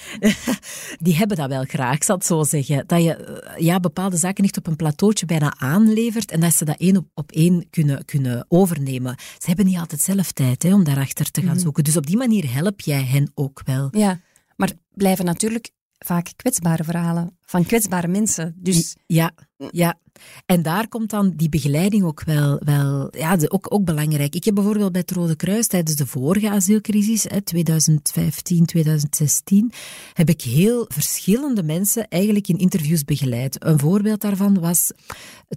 Die 1.06 1.16
hebben 1.16 1.38
dat 1.38 1.50
wel 1.50 1.64
graag, 1.64 1.96
ik 1.96 2.04
zal 2.04 2.16
het 2.16 2.26
zo 2.26 2.44
zeggen. 2.44 2.84
Dat 2.88 3.04
je 3.04 3.16
eh, 3.16 3.66
ja, 3.66 3.80
bepaalde 3.80 4.18
zaken 4.18 4.44
echt 4.44 4.58
op 4.58 4.68
een 4.68 4.76
plateautje 4.76 5.26
bijna 5.26 5.54
aanlevert 5.58 6.32
en 6.32 6.40
dat 6.40 6.54
ze 6.54 6.66
dat 6.66 6.78
één 6.78 7.12
op, 7.14 7.32
één 7.32 7.70
kunnen, 7.70 8.06
kunnen 8.06 8.46
overnemen. 8.48 9.16
Ze 9.38 9.48
hebben 9.48 9.66
niet 9.66 9.78
altijd 9.78 10.02
zelf 10.02 10.32
tijd 10.32 10.64
hè, 10.64 10.74
om 10.74 10.84
daarachter 10.84 11.32
te 11.32 11.42
gaan 11.42 11.50
mhm. 11.50 11.60
zoeken. 11.60 11.84
Dus 11.84 11.98
op 11.98 12.08
die 12.08 12.18
manier 12.18 12.54
help 12.54 12.82
jij 12.82 13.04
hen 13.04 13.32
ook 13.34 13.62
wel. 13.66 13.88
Ja, 13.92 14.20
maar 14.56 14.72
blijven 14.94 15.26
natuurlijk 15.26 15.72
vaak 15.98 16.32
kwetsbare 16.36 16.84
verhalen 16.84 17.38
van 17.46 17.66
kwetsbare 17.66 18.08
mensen. 18.08 18.56
Dus... 18.58 18.96
Ja, 19.06 19.32
ja. 19.72 20.00
En 20.46 20.62
daar 20.62 20.88
komt 20.88 21.10
dan 21.10 21.34
die 21.36 21.50
begeleiding 21.50 22.04
ook 22.04 22.24
wel, 22.24 22.60
wel 22.64 23.08
ja, 23.18 23.38
ook, 23.48 23.74
ook 23.74 23.84
belangrijk. 23.86 24.36
Ik 24.36 24.44
heb 24.44 24.56
bijvoorbeeld 24.56 24.92
bij 24.92 25.02
het 25.02 25.12
Rode 25.12 25.36
Kruis 25.36 25.68
tijdens 25.68 25.96
de 25.96 26.06
vorige 26.06 26.50
asielcrisis, 26.50 27.24
hè, 27.24 27.42
2015, 27.42 28.66
2016, 28.66 29.72
heb 30.14 30.30
ik 30.30 30.42
heel 30.42 30.86
verschillende 30.88 31.64
mensen 31.64 32.08
eigenlijk 32.08 32.48
in 32.48 32.58
interviews 32.58 33.04
begeleid. 33.04 33.66
Een 33.66 33.80
voorbeeld 33.80 34.22
daarvan 34.22 34.60
was 34.60 34.92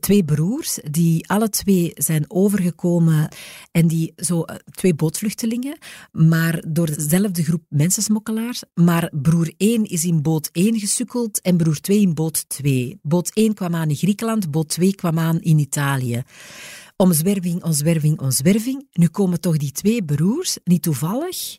twee 0.01 0.25
broers 0.25 0.79
die 0.91 1.29
alle 1.29 1.49
twee 1.49 1.93
zijn 1.95 2.25
overgekomen 2.29 3.29
en 3.71 3.87
die 3.87 4.13
zo 4.17 4.43
eh, 4.43 4.57
twee 4.71 4.95
bootvluchtelingen, 4.95 5.79
maar 6.13 6.63
door 6.69 6.87
dezelfde 6.87 7.43
groep 7.43 7.63
mensensmokkelaars. 7.69 8.63
Maar 8.75 9.13
broer 9.15 9.53
1 9.57 9.85
is 9.85 10.05
in 10.05 10.23
boot 10.23 10.49
1 10.53 10.79
gesukkeld 10.79 11.41
en 11.41 11.57
broer 11.57 11.78
2 11.81 12.01
in 12.01 12.15
boot 12.15 12.49
2. 12.49 12.99
Boot 13.03 13.31
1 13.35 13.55
kwam 13.55 13.75
aan 13.75 13.89
in 13.89 13.97
Griekenland, 13.97 14.51
boot 14.51 14.69
2 14.69 14.95
kwam 14.95 15.19
aan 15.19 15.41
in 15.41 15.59
Italië. 15.59 16.23
Omzwerving, 16.97 17.63
omzwerving, 17.65 18.21
omzwerving. 18.21 18.89
Nu 18.93 19.09
komen 19.09 19.41
toch 19.41 19.57
die 19.57 19.73
twee 19.73 20.05
broers, 20.05 20.59
niet 20.65 20.83
toevallig, 20.83 21.59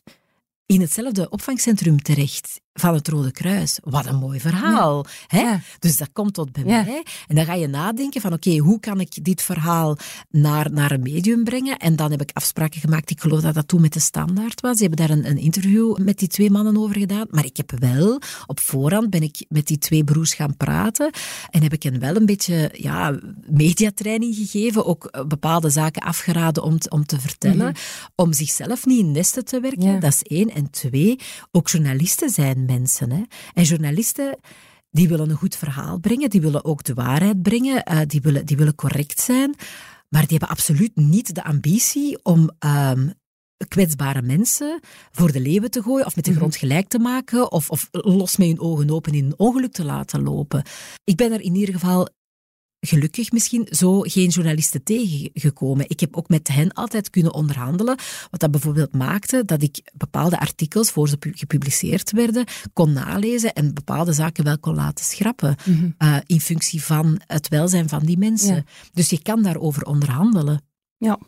in 0.66 0.82
hetzelfde 0.82 1.30
opvangcentrum 1.30 2.02
terecht 2.02 2.62
van 2.80 2.94
het 2.94 3.08
Rode 3.08 3.32
Kruis. 3.32 3.80
Wat 3.84 4.06
een 4.06 4.16
mooi 4.16 4.40
verhaal. 4.40 5.06
Hè? 5.28 5.56
Dus 5.80 5.98
dat 5.98 6.10
komt 6.14 6.34
tot 6.34 6.52
bij 6.52 6.64
mij. 6.64 7.04
En 7.28 7.36
dan 7.36 7.46
ga 7.46 7.54
je 7.54 7.68
nadenken 7.68 8.22
van 8.22 8.34
oké, 8.34 8.58
hoe 8.58 8.80
kan 8.80 9.00
ik 9.00 9.24
dit 9.24 9.42
verhaal 9.42 9.98
naar, 10.30 10.72
naar 10.72 10.92
een 10.92 11.02
medium 11.02 11.44
brengen? 11.44 11.78
En 11.78 11.96
dan 11.96 12.12
heb 12.12 12.22
ik 12.22 12.32
afspraken 12.34 12.82
gemaakt. 12.82 13.10
Ik 13.10 13.22
geloof 13.22 13.42
dat 13.42 13.54
dat 13.54 13.68
toen 13.68 13.82
met 13.82 13.94
de 13.94 14.00
standaard 14.00 14.62
was. 14.62 14.78
Ze 14.78 14.86
hebben 14.86 15.08
daar 15.08 15.18
een, 15.18 15.30
een 15.30 15.38
interview 15.38 15.98
met 15.98 16.18
die 16.20 16.28
twee 16.28 16.52
mannen 16.52 16.78
over 16.78 16.98
gedaan. 16.98 17.28
Maar 17.30 17.46
ik 17.46 17.58
heb 17.58 17.72
wel, 17.80 18.22
op 18.46 18.60
voorhand 18.60 19.10
ben 19.10 19.22
ik 19.22 19.46
met 19.50 19.68
die 19.68 19.78
twee 19.78 20.04
broers 20.04 20.34
gaan 20.34 20.58
praten. 20.58 21.12
En 21.50 21.62
heb 21.62 21.74
ik 21.74 21.84
hen 21.84 22.00
wel 22.00 22.16
een 22.16 22.26
beetje 22.26 22.70
ja, 22.74 23.20
mediatraining 23.50 24.36
gegeven. 24.36 24.86
Ook 24.86 25.06
eh, 25.06 25.26
bepaalde 25.26 25.70
zaken 25.70 26.02
afgeraden 26.02 26.64
om, 26.64 26.78
om 26.90 27.06
te 27.06 27.20
vertellen. 27.20 27.58
Mhm. 27.58 27.74
Om 28.16 28.34
zichzelf 28.34 28.86
niet 28.86 29.00
in 29.00 29.12
nesten 29.12 29.46
te 29.46 29.60
werken. 29.60 30.00
Dat 30.00 30.14
is 30.14 30.24
één. 30.24 30.50
En 30.50 30.70
twee, 30.70 31.20
ook 31.52 31.70
journalisten 31.70 32.30
zijn 32.30 32.66
mensen. 32.70 33.12
Hè. 33.12 33.22
En 33.54 33.64
journalisten 33.64 34.40
die 34.92 35.08
willen 35.08 35.30
een 35.30 35.36
goed 35.36 35.56
verhaal 35.56 36.00
brengen, 36.00 36.30
die 36.30 36.42
willen 36.42 36.66
ook 36.66 36.84
de 36.84 36.94
waarheid 36.94 37.42
brengen, 37.42 37.84
uh, 37.92 38.00
die, 38.08 38.22
willen, 38.22 38.46
die 38.46 38.58
willen 38.58 38.76
correct 38.76 39.20
zijn, 39.20 39.56
maar 40.10 40.22
die 40.22 40.38
hebben 40.38 40.50
absoluut 40.50 40.96
niet 40.96 41.36
de 41.36 41.44
ambitie 41.44 42.20
om 42.24 42.50
um, 42.66 43.14
kwetsbare 43.68 44.22
mensen 44.22 44.80
voor 45.12 45.32
de 45.32 45.40
leeuwen 45.40 45.72
te 45.72 45.82
gooien 45.82 46.06
of 46.06 46.16
met 46.16 46.26
de 46.26 46.32
mhm. 46.32 46.40
grond 46.40 46.56
gelijk 46.56 46.88
te 46.88 47.00
maken 47.00 47.52
of, 47.52 47.70
of 47.70 47.88
los 47.92 48.38
met 48.38 48.48
hun 48.48 48.60
ogen 48.60 48.90
open 48.90 49.14
in 49.14 49.26
een 49.26 49.40
ongeluk 49.40 49.72
te 49.72 49.86
laten 49.86 50.24
lopen. 50.24 50.64
Ik 51.04 51.16
ben 51.16 51.32
er 51.32 51.42
in 51.42 51.56
ieder 51.56 51.74
geval 51.74 52.10
gelukkig 52.80 53.32
misschien 53.32 53.68
zo 53.70 54.00
geen 54.00 54.30
journalisten 54.30 54.84
tegengekomen. 54.84 55.90
Ik 55.90 56.00
heb 56.00 56.16
ook 56.16 56.30
met 56.30 56.48
hen 56.48 56.74
altijd 56.74 57.10
kunnen 57.10 57.34
onderhandelen, 57.34 57.98
wat 58.32 58.40
dat 58.40 58.52
bijvoorbeeld 58.52 58.94
maakte 58.94 59.46
dat 59.46 59.62
ik 59.62 59.82
bepaalde 59.94 60.40
artikels, 60.40 60.92
voor 60.92 61.10
ze 61.10 61.18
gepubliceerd 61.20 62.12
werden, 62.12 62.46
kon 62.74 62.94
nalezen 62.94 63.54
en 63.54 63.74
bepaalde 63.74 64.14
zaken 64.14 64.44
wel 64.44 64.60
kon 64.60 64.76
laten 64.76 65.06
schrappen, 65.06 65.56
mhm. 65.66 65.90
eh, 65.98 66.18
in 66.26 66.42
functie 66.42 66.84
van 66.84 67.22
het 67.28 67.48
welzijn 67.48 67.90
van 67.90 68.06
die 68.06 68.18
mensen. 68.18 68.66
Dus 68.94 69.10
je 69.10 69.22
kan 69.22 69.44
daarover 69.44 69.84
onderhandelen. 69.84 70.62
Ja. 70.98 71.20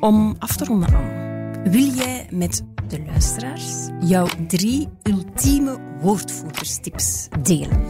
Om 0.00 0.36
af 0.38 0.56
te 0.56 0.64
ronden 0.64 0.94
aan, 0.94 1.70
wil 1.70 1.94
jij 1.94 2.28
met 2.32 2.62
de 2.90 3.04
luisteraars 3.06 3.88
jouw 4.00 4.28
drie 4.46 4.88
ultieme 5.02 5.78
woordvoerderstips 6.00 7.28
delen? 7.42 7.80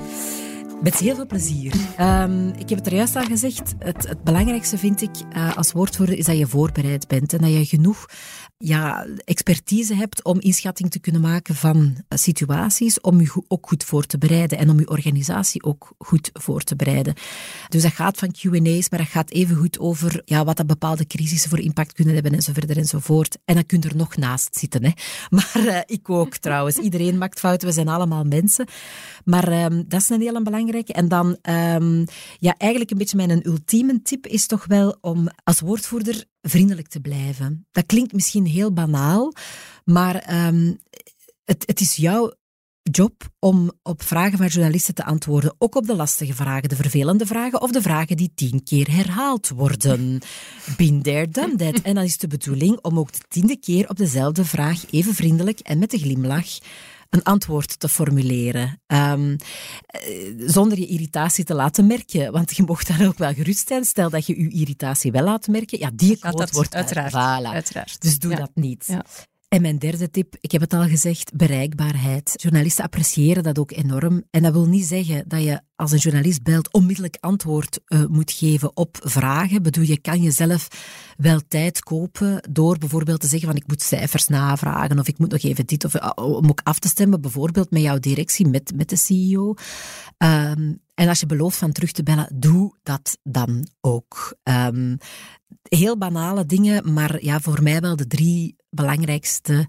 Met 0.83 0.97
heel 0.97 1.15
veel 1.15 1.27
plezier. 1.27 1.75
Um, 2.01 2.49
ik 2.49 2.69
heb 2.69 2.79
het 2.79 2.87
er 2.87 2.95
juist 2.95 3.17
al 3.17 3.25
gezegd. 3.25 3.75
Het, 3.79 4.09
het 4.09 4.25
belangrijkste 4.25 4.79
vind 4.79 5.03
ik 5.03 5.11
uh, 5.37 5.57
als 5.57 5.73
woordvoerder 5.73 6.19
is 6.19 6.25
dat 6.25 6.39
je 6.39 6.47
voorbereid 6.47 7.09
bent 7.09 7.33
en 7.33 7.39
dat 7.39 7.53
je 7.53 7.65
genoeg 7.65 8.07
ja, 8.63 9.07
expertise 9.25 9.95
hebt 9.95 10.25
om 10.25 10.41
inschatting 10.41 10.91
te 10.91 10.99
kunnen 10.99 11.21
maken 11.21 11.55
van 11.55 11.97
eh, 12.09 12.19
situaties, 12.19 13.01
om 13.01 13.21
je 13.21 13.43
ook 13.49 13.67
goed 13.69 13.85
voor 13.85 14.07
te 14.07 14.19
bereiden 14.19 14.59
en 14.59 14.71
om 14.71 14.79
je 14.79 14.89
organisatie 14.89 15.63
ook 15.63 15.93
goed 15.99 16.31
voor 16.33 16.63
te 16.63 16.77
bereiden. 16.77 17.15
Dus 17.69 17.83
dat 17.83 17.93
gaat 17.93 18.19
van 18.19 18.31
Q&A's, 18.31 18.91
maar 18.91 18.99
dat 18.99 19.09
gaat 19.09 19.31
even 19.31 19.57
goed 19.57 19.79
over 19.79 20.23
ja, 20.25 20.45
wat 20.45 20.57
dat 20.57 20.67
bepaalde 20.67 21.07
crisissen 21.07 21.51
voor 21.51 21.59
impact 21.59 21.93
kunnen 21.93 22.15
hebben 22.15 22.33
en 22.33 22.43
zo 22.43 22.53
verder. 22.53 22.77
En 23.45 23.55
dan 23.55 23.67
kun 23.67 23.81
je 23.81 23.89
er 23.89 23.97
nog 23.97 24.17
naast 24.17 24.57
zitten. 24.57 24.85
Hè. 24.85 24.91
Maar 25.31 25.65
uh, 25.65 25.79
ik 25.87 26.11
ook 26.11 26.37
trouwens. 26.37 26.77
Iedereen 26.77 27.19
maakt 27.19 27.39
fouten, 27.39 27.69
we 27.69 27.75
zijn 27.75 27.89
allemaal 27.89 28.25
mensen. 28.25 28.67
Maar 29.25 29.65
um, 29.65 29.85
dat 29.89 30.01
is 30.01 30.09
een 30.09 30.21
hele 30.21 30.43
belangrijke. 30.43 30.93
En 30.93 31.09
dan, 31.09 31.27
um, 31.27 32.05
ja, 32.39 32.55
eigenlijk 32.57 32.91
een 32.91 32.99
beetje 32.99 33.17
mijn 33.17 33.47
ultieme 33.47 34.03
tip 34.03 34.27
is 34.27 34.47
toch 34.47 34.67
wel 34.67 34.99
om 35.01 35.29
als 35.45 35.61
woordvoerder 35.61 36.25
vriendelijk 36.43 36.89
te 36.89 37.01
blijven. 37.01 37.67
Dat 37.73 37.87
klinkt 37.87 38.13
misschien 38.13 38.47
heel 38.47 38.73
banaal, 38.73 39.33
maar 39.85 40.47
um, 40.47 40.79
het, 41.45 41.63
het 41.67 41.81
is 41.81 41.97
jouw 41.97 42.33
job 42.83 43.29
om 43.39 43.71
op 43.83 44.03
vragen 44.03 44.39
van 44.39 44.47
journalisten 44.47 44.95
te 44.95 45.05
antwoorden. 45.05 45.55
Ook 45.59 45.75
op 45.75 45.87
de 45.87 45.97
lastige 45.97 46.35
vragen, 46.35 46.69
de 46.69 46.77
vervelende 46.77 47.27
vragen 47.27 47.61
of 47.61 47.71
de 47.71 47.83
vragen 47.83 48.17
die 48.17 48.33
tien 48.35 48.63
keer 48.65 48.91
herhaald 48.91 49.49
worden. 49.49 50.21
Been 50.77 51.03
there, 51.03 51.29
done. 51.29 51.75
En 51.83 51.95
dan 51.95 52.05
is 52.05 52.19
de 52.19 52.27
bedoeling 52.27 52.79
om 52.83 52.99
ook 52.99 53.13
de 53.13 53.21
tiende 53.29 53.57
keer 53.57 53.89
op 53.89 53.97
dezelfde 53.97 54.45
vraag 54.45 54.85
even 54.91 55.15
vriendelijk 55.15 55.59
en 55.59 55.79
met 55.79 55.93
een 55.93 55.99
glimlach 55.99 56.59
een 57.11 57.23
antwoord 57.23 57.79
te 57.79 57.89
formuleren. 57.89 58.83
Um, 58.87 59.37
zonder 60.39 60.79
je 60.79 60.87
irritatie 60.87 61.45
te 61.45 61.55
laten 61.55 61.87
merken. 61.87 62.33
Want 62.33 62.57
je 62.57 62.63
mocht 62.63 62.89
daar 62.89 63.07
ook 63.07 63.19
wel 63.19 63.35
gerust 63.35 63.69
zijn. 63.69 63.85
Stel 63.85 64.11
dat 64.11 64.27
je 64.27 64.43
je 64.43 64.51
irritatie 64.51 65.13
wel 65.13 65.23
laat 65.25 65.47
merken. 65.47 65.79
Ja, 65.79 65.91
die 65.95 66.19
quote 66.19 66.53
wordt 66.53 66.75
uiteraard. 66.75 67.13
Voilà. 67.13 67.53
uiteraard. 67.55 68.01
Dus 68.01 68.19
doe 68.19 68.35
dat 68.35 68.51
niet. 68.55 68.85
Ja. 68.87 69.05
En 69.51 69.63
mijn 69.63 69.79
derde 69.79 70.11
tip, 70.11 70.37
ik 70.41 70.53
heb 70.53 70.61
het 70.61 70.73
al 70.73 70.89
gezegd, 70.89 71.35
bereikbaarheid. 71.35 72.33
Journalisten 72.37 72.85
appreciëren 72.85 73.43
dat 73.43 73.59
ook 73.59 73.71
enorm. 73.71 74.23
En 74.31 74.43
dat 74.43 74.53
wil 74.53 74.67
niet 74.67 74.85
zeggen 74.85 75.25
dat 75.29 75.43
je 75.43 75.61
als 75.77 75.93
een 75.93 75.99
journalist 75.99 76.43
belt 76.43 76.73
onmiddellijk 76.73 77.17
antwoord 77.21 77.81
uh, 77.87 78.05
moet 78.07 78.33
geven 78.33 78.77
op 78.77 78.97
vragen. 79.03 79.63
Bedoel, 79.63 79.85
je 79.85 79.99
kan 79.99 80.23
jezelf 80.23 80.69
wel 81.17 81.41
tijd 81.49 81.83
kopen 81.83 82.49
door 82.51 82.79
bijvoorbeeld 82.79 83.21
te 83.21 83.27
zeggen 83.27 83.49
van 83.49 83.57
ik 83.57 83.67
moet 83.67 83.83
cijfers 83.83 84.27
navragen 84.27 84.99
of 84.99 85.09
ik 85.09 85.19
moet 85.19 85.31
nog 85.31 85.43
even 85.43 85.67
dit 85.67 85.85
of 85.85 85.95
uh, 85.95 86.11
om 86.15 86.49
ook 86.49 86.61
af 86.63 86.79
te 86.79 86.89
stemmen 86.89 87.21
bijvoorbeeld 87.21 87.71
met 87.71 87.83
jouw 87.83 87.99
directie, 87.99 88.49
met, 88.49 88.73
met 88.75 88.89
de 88.89 88.97
CEO. 88.97 89.55
Um, 90.19 90.81
en 91.01 91.09
als 91.09 91.21
je 91.21 91.27
belooft 91.27 91.57
van 91.57 91.73
terug 91.73 91.93
te 91.93 92.03
bellen, 92.03 92.29
doe 92.35 92.75
dat 92.83 93.19
dan 93.23 93.69
ook. 93.81 94.37
Um, 94.43 94.99
heel 95.63 95.99
banale 95.99 96.47
dingen, 96.47 96.93
maar 96.93 97.25
ja, 97.25 97.41
voor 97.41 97.63
mij 97.63 97.81
wel 97.81 97.97
de 97.97 98.07
drie 98.07 98.57
belangrijkste 98.71 99.69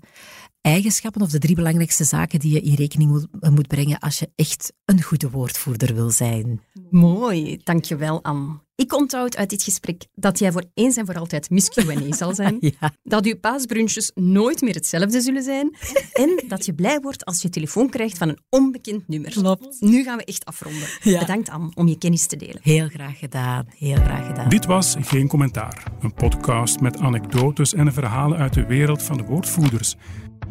eigenschappen 0.62 1.22
of 1.22 1.30
de 1.30 1.40
drie 1.40 1.56
belangrijkste 1.56 2.04
zaken 2.04 2.40
die 2.40 2.54
je 2.54 2.62
in 2.62 2.74
rekening 2.74 3.28
moet, 3.40 3.68
brengen 3.68 4.00
als 4.00 4.20
je 4.20 4.32
echt 4.36 4.74
een 4.86 5.02
goede 5.02 5.30
woordvoerder 5.30 5.94
wil 5.96 6.10
zijn. 6.10 6.62
Mooi, 6.90 7.60
dankjewel 7.64 8.24
Anne. 8.24 8.60
Ik 8.82 8.94
onthoud 8.94 9.38
uit 9.38 9.50
dit 9.50 9.64
gesprek 9.64 10.06
dat 10.16 10.40
jij 10.40 10.52
voor 10.52 10.64
eens 10.74 10.98
en 10.98 11.06
voor 11.06 11.16
altijd 11.16 11.50
Miss 11.50 11.70
Q&A 11.74 12.16
zal 12.16 12.36
zijn. 12.36 12.58
ja. 12.60 12.92
Dat 13.04 13.26
uw 13.26 13.40
paasbrunches 13.40 14.12
nooit 14.16 14.62
meer 14.62 14.74
hetzelfde 14.74 15.22
zullen 15.22 15.44
zijn. 15.44 15.76
En 16.14 16.44
dat 16.48 16.66
je 16.66 16.74
blij 16.74 17.00
wordt 17.00 17.26
als 17.26 17.42
je 17.42 17.50
telefoon 17.50 17.90
krijgt 17.90 18.18
van 18.18 18.30
een 18.30 18.40
onbekend 18.50 19.08
nummer. 19.08 19.32
Klopt. 19.32 19.82
Nu 19.82 20.04
gaan 20.04 20.18
we 20.18 20.24
echt 20.24 20.46
afronden. 20.46 20.88
Bedankt 21.04 21.50
Anne 21.50 21.72
om 21.74 21.88
je 21.88 21.98
kennis 21.98 22.26
te 22.26 22.36
delen. 22.36 22.60
Heel 22.62 22.88
graag 22.88 23.20
gedaan. 23.20 23.66
Heel 23.78 23.96
graag 23.96 24.28
gedaan. 24.28 24.50
Dit 24.50 24.66
was 24.66 24.96
Geen 25.00 25.28
Commentaar. 25.28 25.84
Een 26.00 26.14
podcast 26.14 26.80
met 26.80 27.00
anekdotes 27.00 27.74
en 27.74 27.94
verhalen 27.94 28.38
uit 28.38 28.54
de 28.54 28.66
wereld 28.66 29.04
van 29.04 29.18
de 29.18 29.24
woordvoerders. 29.24 29.96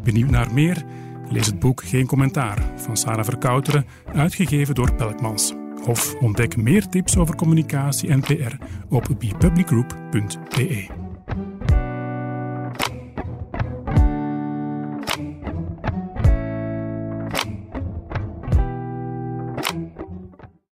Benieuwd 0.02 0.30
naar 0.30 0.54
meer? 0.54 0.84
Lees 1.28 1.46
het 1.46 1.58
boek 1.58 1.84
Geen 1.84 2.06
Commentaar 2.06 2.72
van 2.76 2.96
Sarah 2.96 3.24
Verkouteren, 3.24 3.86
uitgegeven 4.14 4.74
door 4.74 4.94
Pelkmans. 4.94 5.52
Of 5.86 6.14
ontdek 6.20 6.56
meer 6.56 6.88
tips 6.88 7.16
over 7.16 7.36
communicatie 7.36 8.08
en 8.08 8.20
PR 8.20 8.54
op 8.88 9.08
bepublicgroup.be. 9.18 10.99